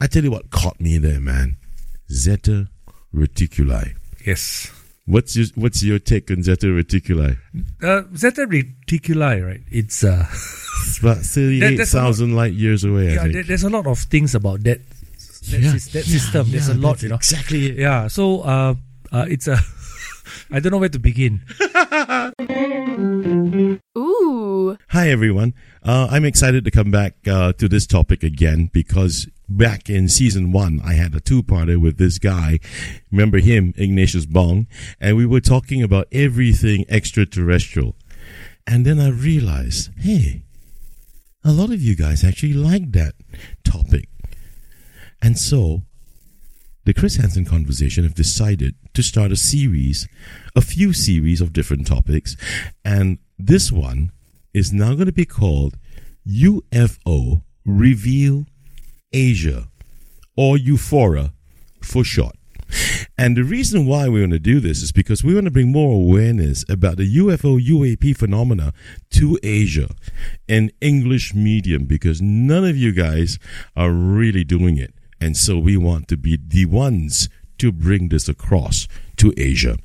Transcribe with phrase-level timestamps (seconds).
[0.00, 1.56] I tell you what caught me there, man.
[2.12, 2.68] Zeta
[3.14, 3.94] reticuli.
[4.26, 4.70] Yes.
[5.06, 7.38] What's your What's your take on Zeta reticuli?
[7.82, 9.60] Uh, Zeta reticuli, right?
[9.70, 13.10] It's uh, It's about thirty-eight thousand light years away.
[13.10, 13.22] I yeah.
[13.22, 13.32] think.
[13.34, 14.80] There, there's a lot of things about that.
[14.86, 16.50] That, Yeah, sys- that yeah, system.
[16.50, 17.14] There's a lot, you know.
[17.14, 17.66] Exactly.
[17.70, 17.78] It.
[17.78, 18.08] Yeah.
[18.08, 18.74] So uh,
[19.12, 19.56] uh, it's a.
[20.50, 21.40] I don't know where to begin.
[23.96, 24.76] Ooh.
[24.90, 25.54] Hi everyone.
[25.82, 30.52] Uh, I'm excited to come back uh, to this topic again because back in season
[30.52, 32.58] one, I had a two-parter with this guy.
[33.10, 34.66] Remember him, Ignatius Bong,
[35.00, 37.96] and we were talking about everything extraterrestrial.
[38.66, 40.42] And then I realized, hey,
[41.44, 43.14] a lot of you guys actually like that
[43.64, 44.08] topic.
[45.22, 45.82] And so,
[46.84, 50.08] the Chris Henson Conversation have decided to start a series,
[50.54, 52.36] a few series of different topics,
[52.84, 54.12] and this one
[54.54, 55.76] is now going to be called
[56.26, 58.46] UFO Reveal
[59.16, 59.68] Asia,
[60.36, 61.32] or Euphora
[61.80, 62.36] for short.
[63.16, 65.72] And the reason why we want to do this is because we want to bring
[65.72, 68.74] more awareness about the UFO UAP phenomena
[69.12, 69.88] to Asia
[70.46, 73.38] in English medium because none of you guys
[73.74, 74.92] are really doing it.
[75.18, 78.86] And so we want to be the ones to bring this across
[79.16, 79.78] to Asia.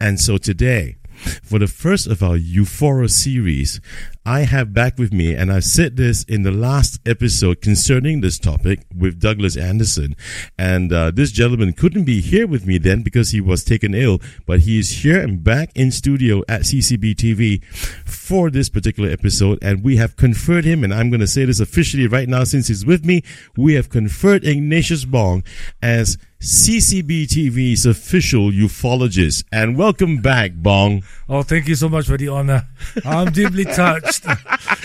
[0.00, 0.96] And so today,
[1.42, 3.80] for the first of our Euphoria series,
[4.24, 8.38] I have back with me, and I've said this in the last episode concerning this
[8.38, 10.14] topic with Douglas Anderson.
[10.56, 14.20] And uh, this gentleman couldn't be here with me then because he was taken ill,
[14.46, 17.64] but he is here and back in studio at CCB TV
[18.06, 19.58] for this particular episode.
[19.60, 22.68] And we have conferred him, and I'm going to say this officially right now since
[22.68, 23.24] he's with me.
[23.56, 25.42] We have conferred Ignatius Bong
[25.82, 29.44] as CCB TV's official ufologist.
[29.52, 31.04] And welcome back, Bong.
[31.28, 32.66] Oh, thank you so much for the honor.
[33.04, 34.11] I'm deeply touched,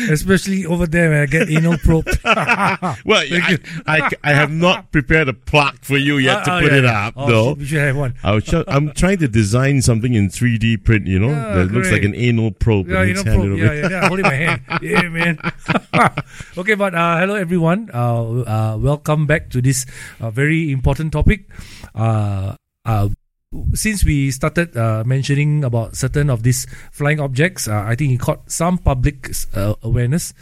[0.10, 2.08] especially over there when I get anal probed.
[3.06, 6.72] Well, I, I, I have not prepared a plaque for you yet to Oh, put
[6.72, 7.08] yeah, it yeah.
[7.08, 7.54] up, Oh, though.
[7.54, 8.16] We should have one.
[8.24, 12.04] I I'm trying to design something in 3D print, you know, Yeah, that looks like
[12.04, 12.88] an anal probe.
[12.90, 13.60] Yeah, and you know, it's handed probe.
[13.60, 14.08] Yeah, yeah, yeah.
[14.08, 14.62] Hold it in my hand.
[14.82, 15.40] Yeah, man.
[16.58, 17.90] okay, but uh, hello everyone.
[17.94, 19.86] Uh, uh, welcome back to this
[20.20, 21.50] uh, very important topic.
[21.96, 23.10] Uh, uh,
[23.74, 28.20] since we started uh, mentioning about certain of these flying objects, uh, I think it
[28.20, 30.34] caught some public uh, awareness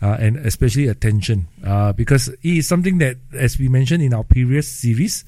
[0.00, 4.24] uh, and especially attention uh, because it is something that, as we mentioned in our
[4.24, 5.24] previous series,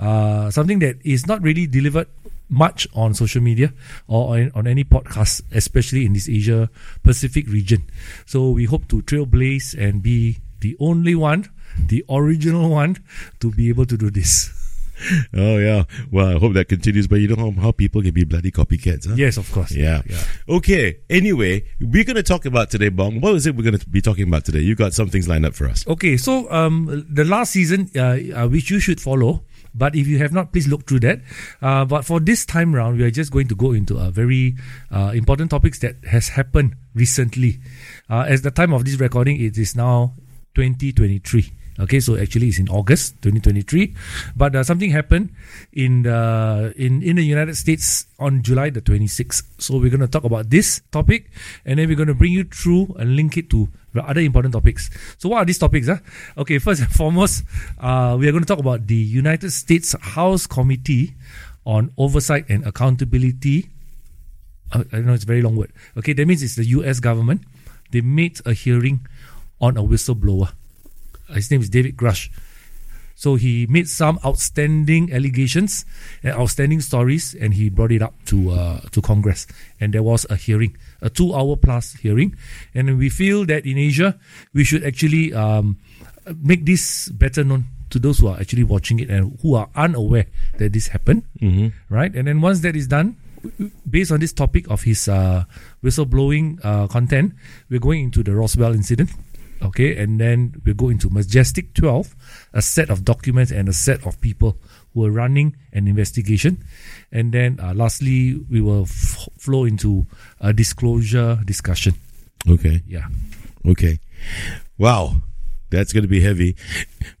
[0.00, 2.08] uh, something that is not really delivered
[2.48, 3.72] much on social media
[4.08, 6.68] or on, on any podcast, especially in this Asia
[7.04, 7.84] Pacific region.
[8.26, 11.48] So we hope to trailblaze and be the only one,
[11.78, 12.96] the original one,
[13.38, 14.59] to be able to do this.
[15.34, 15.84] Oh, yeah.
[16.10, 19.08] Well, I hope that continues, but you know how, how people can be bloody copycats,
[19.08, 19.14] huh?
[19.16, 19.72] Yes, of course.
[19.74, 20.02] Yeah.
[20.06, 20.22] Yeah.
[20.48, 20.98] Okay.
[21.08, 23.20] Anyway, we're going to talk about today, Bong.
[23.20, 24.60] What is it we're going to be talking about today?
[24.60, 25.86] You got some things lined up for us.
[25.86, 29.44] Okay, so um, the last season, uh, uh, which you should follow,
[29.74, 31.20] but if you have not, please look through that.
[31.62, 34.56] Uh, but for this time round, we are just going to go into a very
[34.90, 37.60] uh, important topics that has happened recently.
[38.08, 40.14] Uh, as the time of this recording, it is now
[40.54, 41.52] 2023.
[41.80, 43.96] Okay, so actually it's in August 2023,
[44.36, 45.32] but uh, something happened
[45.72, 49.48] in the in in the United States on July the 26th.
[49.56, 51.32] So we're going to talk about this topic,
[51.64, 54.52] and then we're going to bring you through and link it to the other important
[54.52, 54.92] topics.
[55.16, 55.88] So what are these topics?
[55.88, 56.04] Huh?
[56.36, 57.48] Okay, first and foremost,
[57.80, 61.16] uh, we are going to talk about the United States House Committee
[61.64, 63.72] on Oversight and Accountability.
[64.68, 65.72] Uh, I know it's a very long word.
[65.96, 67.00] Okay, that means it's the U.S.
[67.00, 67.48] government.
[67.90, 69.08] They made a hearing
[69.60, 70.52] on a whistleblower.
[71.34, 72.30] His name is David Grusch.
[73.14, 75.84] So he made some outstanding allegations
[76.22, 79.46] and outstanding stories, and he brought it up to uh, to Congress.
[79.78, 82.34] And there was a hearing, a two-hour plus hearing.
[82.72, 84.16] And we feel that in Asia,
[84.54, 85.76] we should actually um,
[86.40, 90.24] make this better known to those who are actually watching it and who are unaware
[90.56, 91.24] that this happened.
[91.42, 91.76] Mm-hmm.
[91.92, 93.20] Right, and then once that is done,
[93.84, 95.44] based on this topic of his uh,
[95.84, 97.34] whistleblowing uh, content,
[97.68, 99.10] we're going into the Roswell incident.
[99.62, 102.16] Okay, and then we'll go into Majestic 12,
[102.54, 104.56] a set of documents and a set of people
[104.94, 106.64] who are running an investigation.
[107.12, 110.06] And then uh, lastly, we will f- flow into
[110.40, 111.94] a disclosure discussion.
[112.48, 112.82] Okay.
[112.86, 113.06] Yeah.
[113.66, 113.98] Okay.
[114.78, 115.16] Wow.
[115.70, 116.56] That's going to be heavy.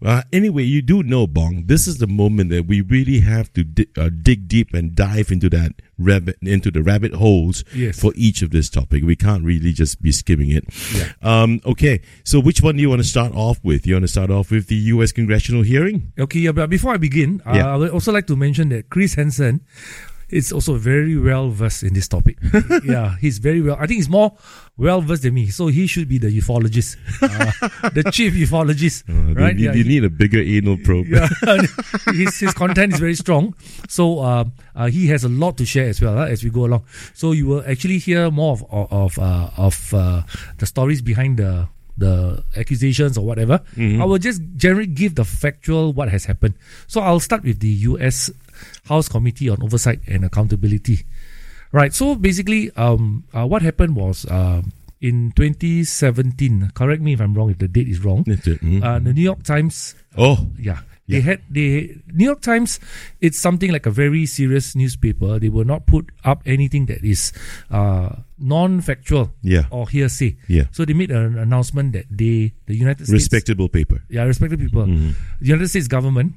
[0.04, 3.64] Uh, anyway, you do know, Bong, this is the moment that we really have to
[3.64, 8.00] di- uh, dig deep and dive into that rabbit, into the rabbit holes Yes.
[8.00, 9.04] for each of this topic.
[9.04, 10.64] We can't really just be skimming it.
[10.94, 11.12] Yeah.
[11.22, 12.00] Um, okay.
[12.24, 13.86] So which one do you want to start off with?
[13.86, 15.12] You want to start off with the U.S.
[15.12, 16.12] congressional hearing?
[16.18, 19.14] Okay, yeah, but before I begin, uh, I would also like to mention that Chris
[19.14, 19.60] Henson,
[20.32, 22.38] is also very well versed in this topic.
[22.84, 23.76] yeah, he's very well.
[23.78, 24.32] I think he's more
[24.76, 29.04] well versed than me, so he should be the ufologist, uh, the chief ufologist.
[29.10, 29.56] Uh, right?
[29.56, 31.06] You, yeah, you need a bigger anal probe.
[31.06, 31.28] yeah,
[32.12, 33.54] his, his content is very strong.
[33.88, 34.44] So uh,
[34.74, 36.84] uh, he has a lot to share as well uh, as we go along.
[37.14, 40.22] So you will actually hear more of of of, uh, of uh,
[40.58, 41.68] the stories behind the
[41.98, 43.60] the accusations or whatever.
[43.76, 46.54] I will just generally give the factual what has happened.
[46.86, 48.30] So I'll start with the U.S.
[48.88, 51.04] House Committee on Oversight and Accountability.
[51.72, 51.94] Right.
[51.94, 54.62] So basically, um, uh, what happened was uh,
[55.00, 56.72] in 2017.
[56.74, 57.50] Correct me if I'm wrong.
[57.50, 58.24] If the date is wrong.
[58.24, 58.82] Mhm.
[58.82, 60.80] Uh, the New York Times oh, yeah.
[61.10, 62.78] They had they New York Times.
[63.20, 65.40] It's something like a very serious newspaper.
[65.42, 67.32] They will not put up anything that is
[67.66, 70.36] uh, non-factual yeah, or hearsay.
[70.46, 70.70] yeah.
[70.70, 74.02] So they made an announcement that they, the United States, Respectable paper.
[74.08, 75.14] yeah, respected people, Mhm.
[75.42, 76.34] the United States government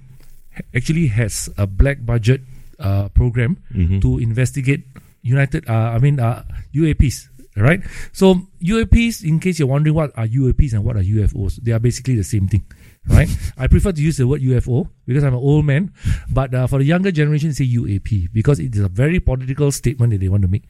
[0.75, 2.41] actually has a black budget
[2.79, 4.01] uh, program Mhm.
[4.01, 4.85] to investigate
[5.21, 5.67] United.
[5.69, 7.29] Uh, I mean uh, UAPs.
[7.55, 7.85] Right.
[8.11, 11.77] So UAPs, in case you're wondering what are UAPs and what are UFOs, they are
[11.77, 12.65] basically the same thing.
[13.05, 13.29] Right.
[13.61, 15.93] I prefer to use the word UFO because I'm an old man,
[16.33, 20.11] but uh, for the younger generation, say UAP because it is a very political statement
[20.17, 20.63] that they want to make.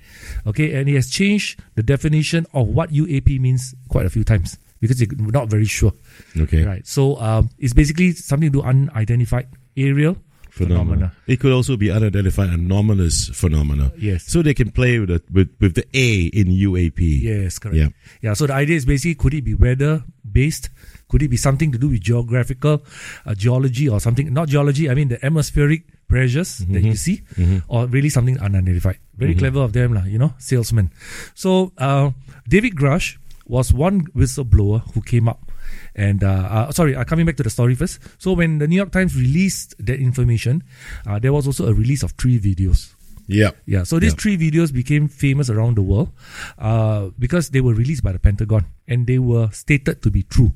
[0.45, 4.59] Okay, and it has changed the definition of what UAP means quite a few times
[4.83, 5.93] because they're not very sure.
[6.35, 6.65] Okay.
[6.67, 6.83] Right.
[6.85, 10.17] So um, it's basically something to do unidentified aerial
[10.53, 11.11] Phenomena.
[11.25, 13.91] It could also be unidentified anomalous phenomena.
[13.97, 14.25] Yes.
[14.25, 16.99] So they can play with the, with, with the A in UAP.
[17.01, 17.75] Yes, correct.
[17.75, 17.89] Yeah.
[18.21, 18.33] Yeah.
[18.33, 20.69] So the idea is basically could it be weather based?
[21.09, 22.85] Could it be something to do with geographical
[23.25, 24.31] uh, geology or something?
[24.31, 24.91] Not geology.
[24.91, 27.23] I mean the atmospheric pressures that you see,
[27.67, 28.99] or really something unidentified.
[29.17, 30.05] Very clever of them, lah.
[30.05, 30.91] You know, salesman.
[31.33, 32.11] So uh,
[32.47, 33.17] David Grusch
[33.47, 35.49] was one whistleblower who came up.
[35.95, 37.99] And uh, uh, sorry, uh, coming back to the story first.
[38.17, 40.63] So when the New York Times released that information,
[41.05, 42.93] uh, there was also a release of three videos.
[43.27, 43.51] Yeah.
[43.65, 44.19] Yeah, so these Yeah.
[44.19, 46.11] three videos became famous around the world
[46.59, 50.51] uh, because they were released by the Pentagon and they were stated to be true.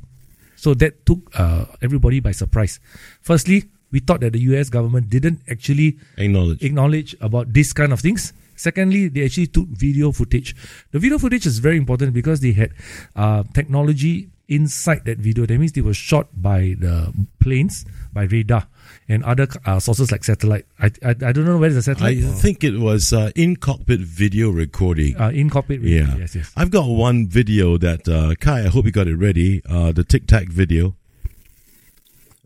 [0.58, 2.80] So that took uh, everybody by surprise.
[3.22, 6.62] Firstly, we thought that the US government didn't actually Acknowledge.
[6.62, 8.34] acknowledge about this kind of things.
[8.58, 10.56] Secondly, they actually took video footage.
[10.92, 12.72] The video footage is very important because they had
[13.16, 15.46] uh, technology inside that video.
[15.46, 18.68] That means they were shot by the planes, by radar,
[19.10, 20.66] and other uh, sources like satellite.
[20.80, 22.24] I, I I don't know where is the I satellite.
[22.24, 25.20] or- think it was uh, in cockpit video recording.
[25.20, 25.82] uh, in cockpit.
[25.82, 26.16] yeah.
[26.18, 26.52] Yes, yes.
[26.56, 29.62] I've got one video that, uh, Kai, I hope you got it ready.
[29.68, 30.96] Uh, the Tic Tac video.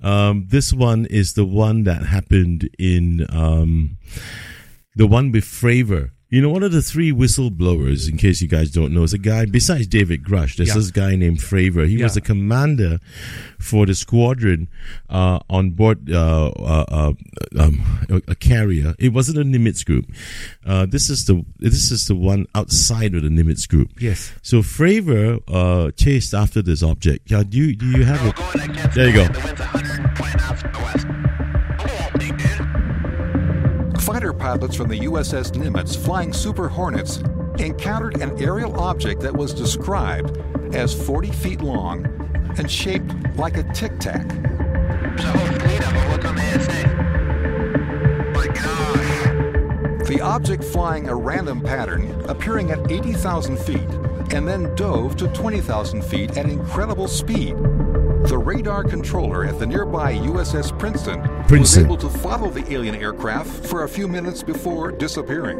[0.04, 3.97] Um, this one is the one that happened in, um,
[4.95, 6.09] the one with Fravor.
[6.31, 9.18] You know, one of the three whistleblowers, in case you guys don't know, is a
[9.18, 10.75] guy, besides David Grusch, there's Yeah.
[10.75, 11.86] this guy named Fravor.
[11.89, 12.13] He was Yeah.
[12.13, 13.00] the commander
[13.60, 14.69] for the squadron
[15.10, 17.13] uh, on board uh, uh, uh,
[17.60, 18.95] um, a, a carrier.
[18.98, 20.06] It wasn't a Nimitz group.
[20.66, 23.89] Uh, this is the this is the one outside of the Nimitz group.
[24.00, 24.31] Yes.
[24.42, 27.30] So Fravor uh, chased after this object.
[27.30, 28.94] Yeah, do you do you have it?
[28.95, 30.70] There you go.
[34.41, 37.17] Pilots from the USS Nimitz flying Super Hornets
[37.59, 40.35] encountered an aerial object that was described
[40.73, 42.07] as 40 feet long
[42.57, 44.27] and shaped like a tic tac.
[50.07, 53.89] The object flying a random pattern, appearing at 80,000 feet,
[54.33, 57.55] and then dove to 20,000 feet at incredible speed.
[58.27, 61.57] The radar controller at the nearby USS Princeton, Princeton.
[61.57, 65.59] was able to follow the alien aircraft for a few minutes before disappearing.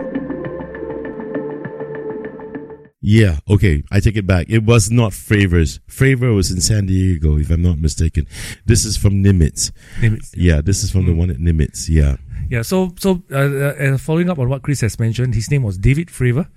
[3.03, 4.46] Yeah, okay, I take it back.
[4.48, 5.80] It was not Fravor's.
[5.88, 8.27] Favor was in San Diego, if I'm not mistaken.
[8.65, 9.72] This is from Nimitz.
[10.00, 10.32] Nimitz.
[10.36, 11.89] Yeah, this is from the one at Nimitz.
[11.89, 12.18] Yeah.
[12.48, 15.77] Yeah, so so uh, uh, following up on what Chris has mentioned, his name was
[15.77, 16.48] David Fravor.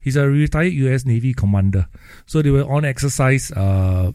[0.00, 1.06] He's a retired U.S.
[1.06, 1.86] Navy commander.
[2.26, 4.12] So they were on exercise uh,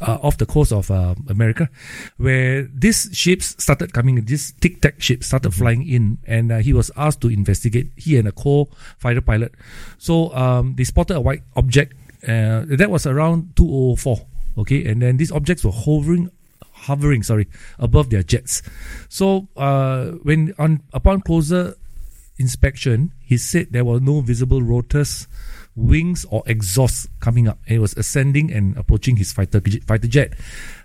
[0.00, 1.68] uh, off the coast of uh, America,
[2.16, 4.16] where these ships started coming.
[4.24, 7.90] This Tic Tac ship started flying in, and uh, he was asked to investigate.
[7.96, 9.54] He and a co-fighter pilot.
[9.98, 11.94] So um, they spotted a white object.
[12.22, 14.26] Uh, that was around 204.
[14.58, 16.30] Okay, and then these objects were hovering
[16.80, 17.46] hovering, sorry,
[17.78, 18.62] above their jets.
[19.08, 21.76] So uh, when on upon closer
[22.38, 25.28] inspection, he said there were no visible rotors,
[25.80, 27.58] wings, or exhaust coming up.
[27.66, 30.34] And it was ascending and approaching his fighter fighter jet.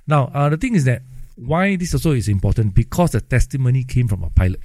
[0.08, 1.02] Now uh, the thing is that
[1.36, 4.62] why this also is important because the testimony came from a pilot.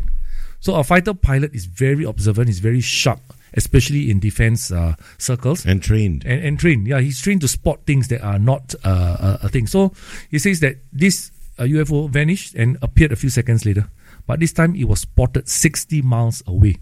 [0.60, 3.18] So a fighter pilot is very observant, is very sharp,
[3.54, 6.24] especially in defense uh, circles And trained.
[6.24, 6.86] and, and trained.
[6.86, 9.66] Yeah, he's trained to spot things that are not uh, a, a thing.
[9.66, 9.92] So
[10.30, 13.88] he says that this a UFO vanished and appeared a few seconds later.
[14.26, 16.76] But this time it was spotted 60 miles away.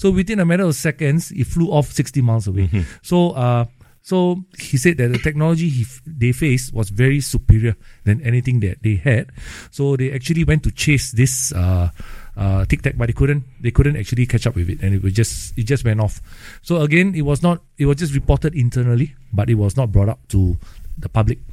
[0.00, 2.72] So within a matter of seconds, it flew off 60 miles away.
[3.02, 3.66] So, uh,
[4.00, 7.76] so he said that the technology he f- they faced was very superior
[8.08, 9.28] than anything that they had.
[9.70, 11.90] So they actually went to chase this uh,
[12.34, 13.44] uh, tic tac, but they couldn't.
[13.60, 16.24] They couldn't actually catch up with it, and it was just it just went off.
[16.62, 17.60] So again, it was not.
[17.76, 20.56] It was just reported internally, but it was not brought up to
[20.96, 21.44] the public.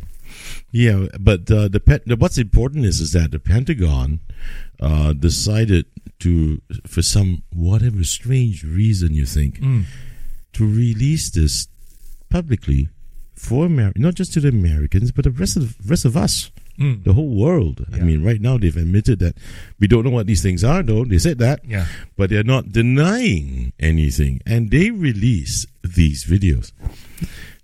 [0.72, 4.20] Yeah, but uh, the, what's important is is that the Pentagon
[4.80, 5.86] uh, decided
[6.20, 9.60] to, for some whatever strange reason you think,
[10.54, 11.68] to release this
[12.30, 12.90] publicly
[13.36, 17.04] for Amer- not just to the Americans, but the rest of rest of us, Mm.
[17.06, 17.84] the whole world.
[17.92, 19.36] I mean, right now they've admitted that
[19.80, 21.88] we don't know what these things are, though they said that, Yeah.
[22.16, 26.72] but they're not denying anything, and they release these videos.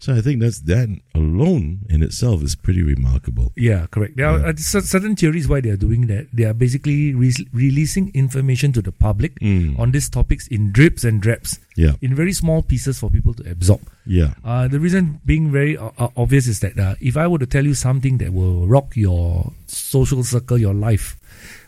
[0.03, 3.53] So I think that's that alone in itself is pretty remarkable.
[3.55, 4.17] Yeah, correct.
[4.19, 4.51] There are Yeah.
[4.51, 6.27] uh, certain theories why they are doing that.
[6.35, 9.79] They are basically re- releasing information to the public Mm.
[9.79, 13.47] on these topics in drips and drops, Yeah, in very small pieces for people to
[13.49, 13.79] absorb.
[14.05, 17.39] yeah, Uh, the reason being very uh, uh, obvious is that uh, if I were
[17.39, 21.15] to tell you something that will rock your social circle, your life,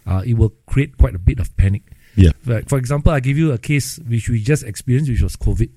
[0.05, 1.83] uh, it will create quite a bit of panic.
[2.15, 2.31] Yeah.
[2.45, 5.69] Like for example, I give you a case which we just experienced, which was COVID.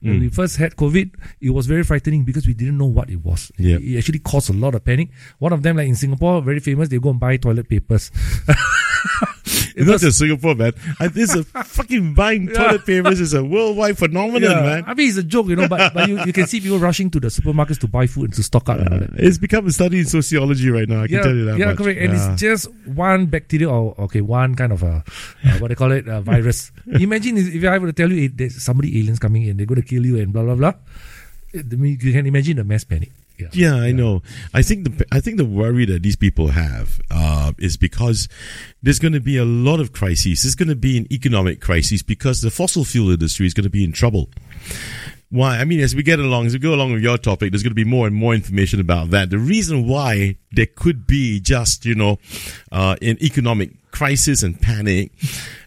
[0.00, 0.20] When Mm.
[0.20, 1.10] we first had COVID,
[1.40, 3.50] it was very frightening because we didn't know what it was.
[3.58, 3.76] Yeah.
[3.80, 5.08] It actually caused a lot of panic.
[5.38, 8.10] One of them, like in Singapore, very famous, they go and buy toilet papers.
[9.44, 10.72] It It's not just Singapore, man.
[11.12, 14.60] This is a fucking buying toilet papers is a worldwide phenomenon, Yeah.
[14.62, 14.84] man.
[14.86, 17.10] I mean, it's a joke, you know, but, but you, you can see people rushing
[17.10, 19.10] to the supermarkets to buy food and to stock up that.
[19.14, 21.02] It's become a study in sociology right now.
[21.02, 21.78] I can yeah, tell you that yeah, much.
[21.78, 22.00] correct.
[22.00, 22.32] And Yeah.
[22.32, 25.02] it's just one bacteria or okay, one kind of a
[25.44, 26.70] uh, what they call it, a virus.
[26.86, 29.82] Imagine if I were to tell you eh, there's somebody aliens coming in, they're going
[29.82, 30.74] to kill you and blah blah blah.
[31.52, 33.10] It- I mean, you can imagine the mass panic.
[33.38, 34.22] Yeah, Yeah, I know.
[34.52, 38.28] I think the I think the worry that these people have uh, is because
[38.82, 40.42] there's going to be a lot of crises.
[40.42, 43.70] There's going to be an economic crisis because the fossil fuel industry is going to
[43.70, 44.28] be in trouble.
[45.30, 45.58] Why?
[45.58, 47.72] I mean, as we get along, as we go along with your topic, there's going
[47.72, 49.30] to be more and more information about that.
[49.30, 52.18] The reason why there could be just you know
[52.70, 55.10] uh, an economic crisis and panic,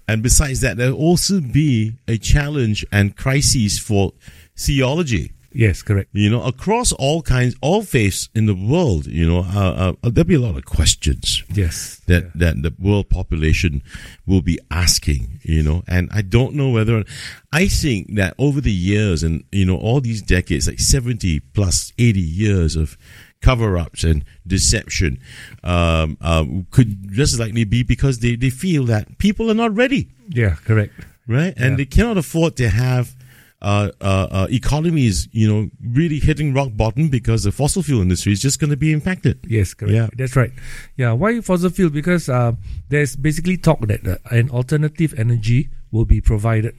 [0.07, 4.13] and besides that, there'll also be a challenge and crisis for
[4.55, 6.09] theology Yes, correct.
[6.13, 10.27] you know, across all kinds, all faiths in the world, you know, uh, uh, there'll
[10.27, 12.01] be a lot of questions Yes.
[12.07, 13.81] that, that the world population
[14.25, 17.03] will be asking, you know, and I don't know whether,
[17.51, 21.91] I think that over the years and, you know, all these decades, like 70 plus
[21.97, 22.97] 80 years of
[23.41, 25.19] cover ups and deception,
[25.63, 30.09] um, um, could just likely be because they, they feel that people are not ready
[30.29, 30.93] Yeah, correct.
[31.27, 31.53] right?
[31.57, 31.75] And Yeah.
[31.77, 33.15] they cannot afford to have
[33.61, 38.31] uh, uh, uh, economies, you know, really hitting rock bottom because the fossil fuel industry
[38.31, 39.39] is just going to be impacted.
[39.47, 39.93] Yes, correct.
[39.93, 40.07] Yeah.
[40.15, 40.51] That's right.
[40.95, 41.13] Yeah.
[41.13, 41.89] Why fossil fuel?
[41.89, 42.53] Because uh,
[42.89, 46.75] there's basically talk that uh, an alternative energy will be provided.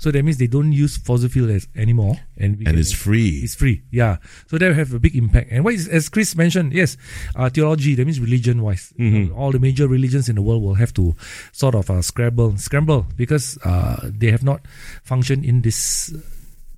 [0.00, 3.44] So that means they don't use fossil fuel as anymore, and we And it's free.
[3.44, 3.84] It's free.
[3.90, 4.16] Yeah.
[4.48, 5.52] So that will have a big impact.
[5.52, 6.96] And what is, as Chris mentioned, yes,
[7.36, 7.94] uh, theology.
[7.94, 8.94] That means religion wise.
[8.98, 9.36] Mm-hmm.
[9.36, 11.14] all the major religions in the world will have to
[11.52, 14.64] sort of uh, scramble, scramble because uh, they have not
[15.04, 16.14] functioned in this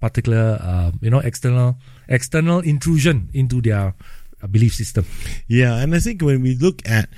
[0.01, 3.95] particular, uh, you know, external external intrusion into their
[4.49, 5.07] belief system.
[5.47, 7.09] Yeah, and I think when we look at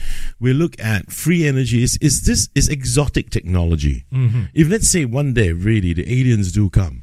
[0.41, 4.05] we look at free energy, is is this is exotic technology.
[4.13, 4.43] Mm-hmm.
[4.55, 7.03] If let's say one day really the aliens do come,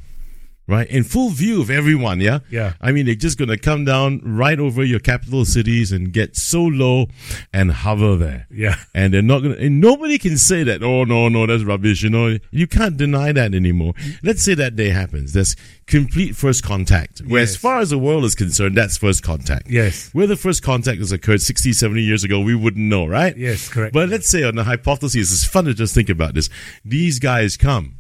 [0.68, 2.74] right, in full view of everyone, yeah, Yeah.
[2.80, 6.64] I mean they're just gonna come down right over your capital cities and get so
[6.64, 7.08] low
[7.52, 8.48] and hover there.
[8.52, 8.76] Yeah.
[8.94, 12.10] and they're not gonna and nobody can say that oh no no that's rubbish you
[12.10, 15.56] know you can't deny that anymore let's say that day happens there's
[15.88, 20.10] complete first contact where as far as the world is concerned that's first contact Yes.
[20.14, 23.68] where the first contact has occurred 60 70 years ago we wouldn't know right Yes,
[23.68, 23.94] correct.
[23.94, 26.50] but let's say on the hypothesis it's fun to just think about this
[26.86, 27.96] these guys come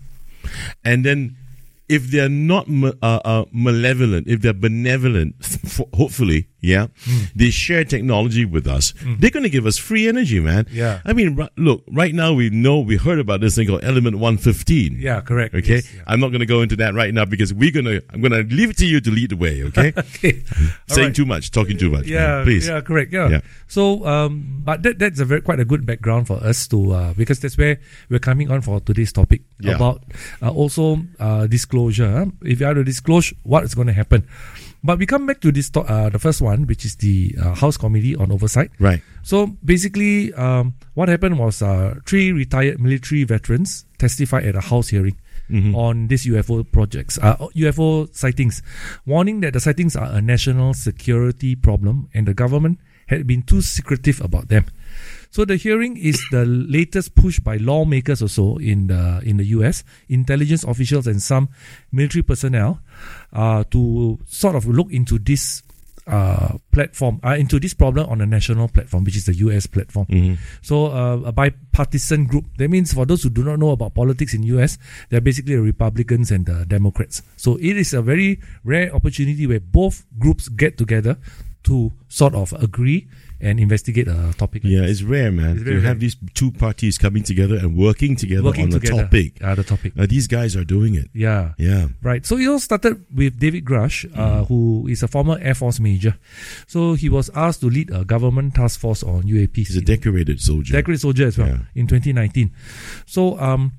[0.86, 1.36] and then
[1.92, 5.36] if they're not uh, uh, malevolent, if they're benevolent,
[5.94, 7.24] hopefully, yeah, Hmm.
[7.36, 8.94] they share technology with us.
[9.20, 10.68] They're going to give us free energy, man.
[10.72, 11.02] Yeah.
[11.04, 14.18] I mean, ri- look, right now we know we heard about this thing called Element
[14.20, 14.98] One Fifteen.
[15.00, 15.56] Yeah, correct.
[15.56, 16.04] Okay, Yes, yeah.
[16.08, 18.02] I'm not going to go into that right now because we're gonna.
[18.14, 19.64] I'm going to leave it to you to lead the way.
[19.72, 20.44] Okay, Okay.
[20.88, 21.16] Saying right.
[21.16, 22.06] too much, talking too much.
[22.06, 22.46] yeah, man.
[22.46, 22.68] please.
[22.68, 23.12] yeah, correct.
[23.12, 23.30] Yeah.
[23.30, 23.42] Yeah.
[23.68, 27.14] So, um, but that that's a very quite a good background for us to uh,
[27.18, 29.76] because that's where we're coming on for today's topic Yeah.
[29.76, 30.04] about
[30.42, 32.12] uh, also uh, disclosure.
[32.12, 32.26] huh?
[32.46, 34.28] If you have to disclose what is going to happen,
[34.84, 37.54] but we come back to this to- uh, the first one, which is the uh,
[37.56, 38.72] House Committee on Oversight.
[38.80, 39.02] Right.
[39.24, 44.90] So basically, um, what happened was uh, three retired military veterans testified at a House
[44.90, 45.18] hearing
[45.76, 48.64] on these UFO projects, uh, UFO sightings,
[49.06, 53.62] warning that the sightings are a national security problem and the government had been too
[53.62, 54.64] secretive about them.
[55.32, 59.84] So the hearing is the latest push by lawmakers also in the in the US,
[60.10, 61.48] intelligence officials and some
[61.92, 62.82] military personnel,
[63.32, 65.64] uh, to sort of look into this
[66.06, 70.06] uh, platform uh, into this problem on a national platform, which is the US platform.
[70.62, 72.46] So uh, a bipartisan group.
[72.58, 74.78] That means for those who do not know about politics in US,
[75.10, 77.22] they're basically the Republicans and the Democrats.
[77.38, 81.18] So it is a very rare opportunity where both groups get together
[81.64, 83.08] to sort of agree
[83.42, 84.64] and investigate a topic.
[84.64, 85.02] like Yeah, this.
[85.02, 85.56] it's rare, man.
[85.58, 89.02] It's to have these two parties coming together and working together working on together.
[89.02, 89.44] a topic.
[89.44, 89.94] Uh, the topic.
[89.98, 91.10] Uh, these guys are doing it.
[91.14, 91.54] Yeah.
[91.58, 91.88] Yeah.
[92.02, 92.26] Right.
[92.26, 96.16] So it all started with David Grusch, uh, who is a former Air Force major.
[96.68, 99.68] So he was asked to lead a government task force on UAPs.
[99.68, 100.74] He's a decorated soldier.
[100.74, 101.60] decorated soldier as well Yeah.
[101.76, 102.52] in 2019.
[103.06, 103.74] So um,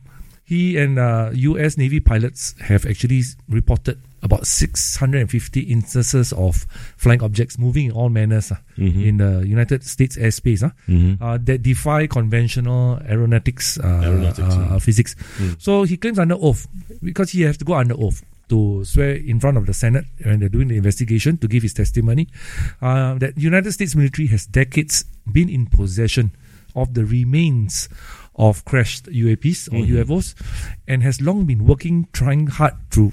[0.52, 1.78] he and uh, U.S.
[1.78, 6.66] Navy pilots have actually reported about 650 instances of
[6.98, 10.68] flying objects moving in all manners uh, in the United States airspace uh,
[11.24, 15.16] uh, that defy conventional aeronautics, uh, Aeronautics, uh, physics.
[15.58, 16.68] So he claims under oath
[17.02, 20.38] because he has to go under oath to swear in front of the Senate when
[20.40, 22.28] they're doing the investigation to give his testimony
[22.82, 26.30] uh, that United States military has decades been in possession
[26.74, 27.88] of the remains
[28.34, 30.34] of crashed UAPs or UFOs
[30.88, 33.12] and has long been working trying hard to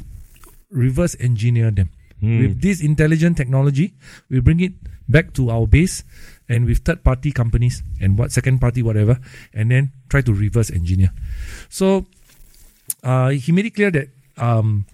[0.72, 1.90] reverse engineer them.
[2.40, 3.94] With this intelligent technology,
[4.30, 4.74] we bring it
[5.08, 6.04] back to our base
[6.48, 9.20] and with third party companies and what second party whatever
[9.54, 11.12] and then try to reverse engineer.
[11.70, 12.06] So
[13.04, 14.86] uh, he made it clear that um,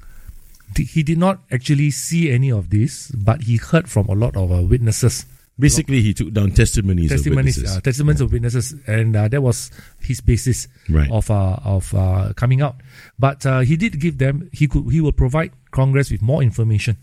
[0.75, 4.35] th- he did not actually see any of this, but he heard from a lot
[4.37, 5.25] of uh, witnesses
[5.57, 7.77] Basically, he took down testimonies, testimonies, of witnesses.
[7.77, 9.71] uh, testimonies of witnesses, and uh, that was
[10.01, 11.09] his basis Right.
[11.09, 12.75] of uh, of uh, coming out.
[13.17, 16.97] But uh, he did give them he could he will provide Congress with more information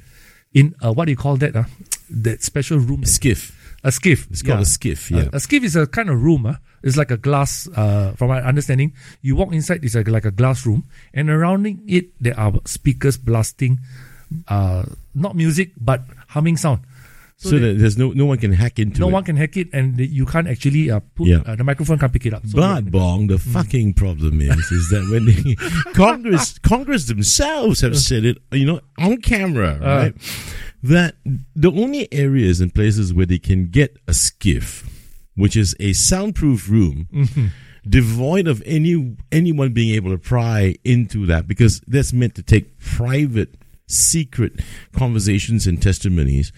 [0.53, 1.57] in uh, what do you call that?
[1.57, 1.65] Uh,
[2.11, 3.55] that special room, SCIF.
[3.85, 4.29] a SCIF.
[4.31, 5.33] It's called a SCIF, yeah.
[5.33, 6.45] a, a SCIF is a kind of room.
[6.45, 7.67] Uh, it's like a glass.
[7.75, 8.93] Uh, from my understanding,
[9.23, 9.83] you walk inside.
[9.83, 13.81] It's like, like a glass room, and surrounding it there are speakers blasting,
[14.49, 16.81] uh, not music but humming sound.
[17.51, 19.11] So, that there's no no one can hack into no it.
[19.11, 21.43] No one can hack it, and you can't actually uh, put Yeah.
[21.45, 22.47] uh, the microphone can't pick it up.
[22.47, 22.91] So But.
[22.91, 25.57] Bong, the fucking problem is, is that when the
[25.95, 30.15] Congress, Congress themselves have said it, you know, on camera, right,
[30.85, 31.17] that
[31.57, 34.89] the only areas and places where they can get a SCIF,
[35.35, 37.09] which is a soundproof room,
[37.89, 42.79] devoid of any anyone being able to pry into that, because that's meant to take
[42.79, 43.55] private,
[43.89, 44.61] secret
[44.93, 46.53] conversations and testimonies.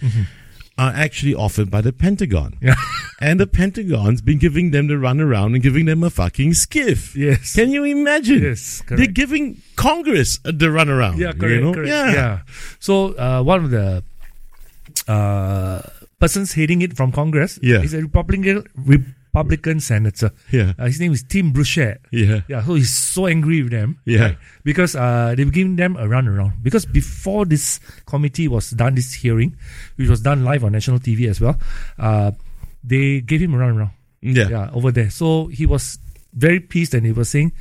[0.77, 2.59] Are actually offered by the Pentagon.
[2.61, 2.75] Yeah.
[3.21, 7.15] And the Pentagon's been giving them the run around and giving them a fucking SCIF.
[7.15, 7.55] Yes.
[7.55, 8.43] Can you imagine?
[8.43, 8.99] Yes, correct.
[8.99, 11.19] They're giving Congress the run around.
[11.19, 11.73] Yeah, correct, You know?
[11.73, 11.89] correct.
[11.89, 12.13] Yeah.
[12.13, 12.39] Yeah.
[12.81, 14.03] So uh, one of the
[15.09, 15.81] uh,
[16.19, 17.81] persons heading it from Congress Yeah.
[17.83, 18.65] is a Republican
[19.35, 20.31] Republican senator.
[20.53, 20.75] Yeah.
[20.79, 21.99] Uh, his name is Tim Burchett.
[22.13, 22.43] Yeah.
[22.47, 23.99] Yeah, so he's so angry with them.
[24.05, 24.37] Yeah.
[24.63, 26.63] Because uh, they've given them a run around.
[26.63, 29.57] Because before this committee was done, this hearing,
[29.97, 31.59] which was done live on national TV as well,
[31.99, 32.31] uh,
[32.85, 33.91] they gave him a run around.
[34.21, 34.49] Yeah.
[34.49, 35.11] yeah, over there.
[35.11, 35.99] So he was
[36.33, 37.53] very pleased and he was saying,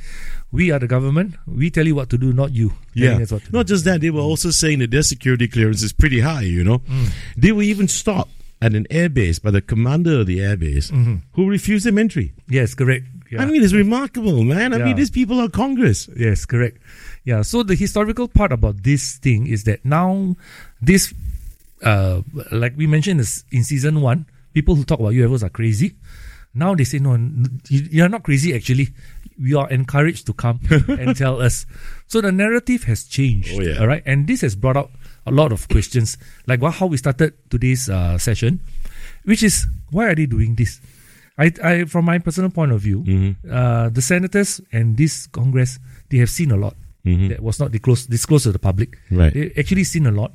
[0.52, 2.72] We are the government, we tell you what to do, not you.
[2.94, 3.18] Yeah.
[3.18, 3.64] Not do.
[3.64, 6.78] just that, they were also saying that their security clearance is pretty high, you know.
[6.78, 7.10] Mm.
[7.36, 8.30] They were even stopped
[8.64, 11.16] at an airbase by the commander of the airbase Mm-hmm.
[11.36, 12.32] who refused them entry.
[12.48, 13.04] Yes, correct.
[13.30, 13.42] Yeah.
[13.42, 14.72] I mean, it's remarkable, man.
[14.72, 14.84] I Yeah.
[14.86, 16.08] mean, these people are Congress.
[16.16, 16.78] Yes, correct.
[17.24, 17.42] Yeah.
[17.42, 20.36] So the historical part about this thing is that now
[20.80, 21.12] this,
[21.82, 22.22] uh,
[22.52, 25.96] like we mentioned this in season one, people who talk about UFOs are crazy.
[26.54, 27.16] Now they say no,
[27.68, 28.54] you- you're not crazy.
[28.54, 28.88] Actually,
[29.40, 30.60] we are encouraged to come
[31.00, 31.66] and tell us.
[32.06, 33.50] So the narrative has changed.
[33.58, 33.78] Oh, yeah.
[33.82, 34.90] All right, and this has brought out
[35.26, 38.60] a lot of questions, like what, how we started today's uh, session,
[39.24, 40.80] which is why are they doing this?
[41.38, 43.50] I, I from my personal point of view, Mm-hmm.
[43.50, 45.78] uh, the senators and this Congress,
[46.10, 48.96] they have seen a lot that was not disclosed, disclosed to the public.
[49.06, 49.16] Mm-hmm.
[49.18, 49.32] Right.
[49.34, 50.32] They actually seen a lot,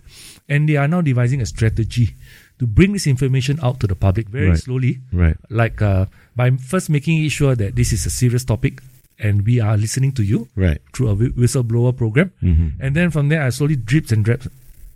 [0.47, 2.13] and they are now devising a strategy
[2.59, 4.59] to bring this information out to the public very Right.
[4.59, 4.99] slowly.
[5.11, 5.37] Right.
[5.49, 8.81] Like uh, by first making sure that this is a serious topic,
[9.17, 10.77] and we are listening to you Right.
[10.93, 14.47] through a whistleblower program, and then from there, I slowly drips and drops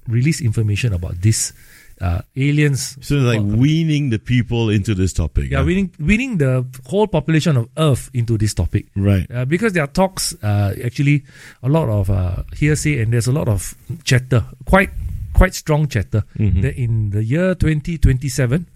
[0.07, 1.53] release information about this
[2.01, 2.97] uh, aliens.
[3.01, 5.51] So like weaning the people into this topic.
[5.51, 5.65] Yeah, huh?
[5.65, 8.87] winning winning the whole population of Earth into this topic.
[8.95, 9.29] Right.
[9.31, 11.23] Uh, because there are talks, uh, actually,
[11.61, 14.89] a lot of uh, hearsay, and there's a lot of chatter, quite
[15.33, 16.23] quite strong chatter.
[16.37, 16.61] Mm-hmm.
[16.61, 18.67] That in the year 2027,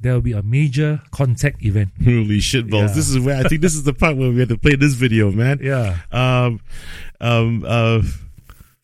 [0.00, 1.90] there will be a major contact event.
[2.02, 2.90] Holy shit balls.
[2.90, 2.96] Yeah.
[2.96, 4.94] This is where I think this is the part where we have to play this
[4.94, 5.58] video, man.
[5.62, 5.98] Yeah.
[6.10, 6.60] Um
[7.20, 8.02] um uh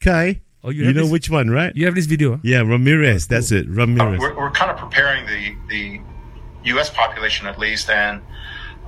[0.01, 0.41] Kai.
[0.69, 1.75] Oh, you you know this- which one, right?
[1.75, 2.33] You have this video.
[2.33, 2.39] huh?
[2.43, 3.27] Yeah, Ramirez.
[3.27, 3.67] That's it.
[3.67, 4.21] Uh, Ramirez.
[4.21, 6.01] we're, we're kind of preparing the, the
[6.65, 6.91] U.S.
[6.91, 8.21] population at least and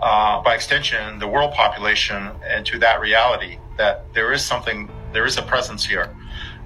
[0.02, 5.38] uh, by extension, the world population into that reality that there is something, there is
[5.38, 6.14] a presence here,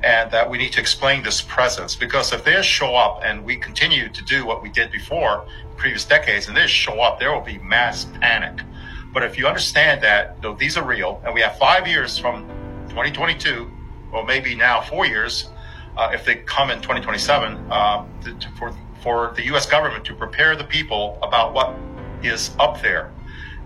[0.02, 1.94] and that we need to explain this presence.
[1.94, 5.46] Because if they show up and we continue to do what we did before,
[5.76, 8.64] previous decades, and they show up, there will be mass panic.
[9.12, 12.48] But if you understand that though these are real, and we have five years from
[12.88, 13.70] 2022,
[14.14, 15.50] or maybe now four years,
[15.96, 19.66] uh, if they come in 2027, uh, to, to, for for the U.S.
[19.66, 21.76] government to prepare the people about what
[22.22, 23.12] is up there.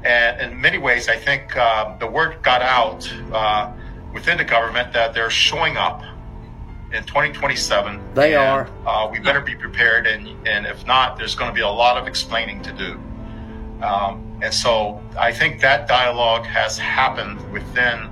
[0.03, 3.73] And in many ways, I think uh, the word got out uh,
[4.13, 6.03] within the government that they're showing up
[6.93, 8.15] in 2027.
[8.15, 8.71] They and, are.
[8.85, 11.97] Uh, we better be prepared, and and if not, there's going to be a lot
[11.97, 13.01] of explaining to do.
[13.85, 18.11] Um, and so I think that dialogue has happened within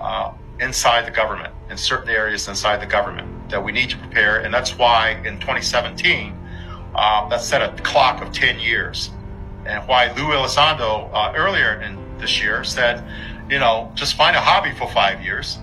[0.00, 4.40] uh, inside the government in certain areas inside the government that we need to prepare,
[4.40, 6.36] and that's why in 2017
[6.94, 9.10] uh, that set a clock of 10 years,
[9.66, 13.04] and why Lou Elizondo uh, earlier in this year said,
[13.50, 15.58] you know, just find a hobby for five years,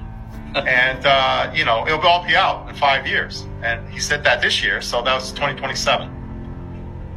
[0.54, 3.46] and uh, you know it'll all be out in five years.
[3.62, 6.08] And he said that this year, so that was 2027.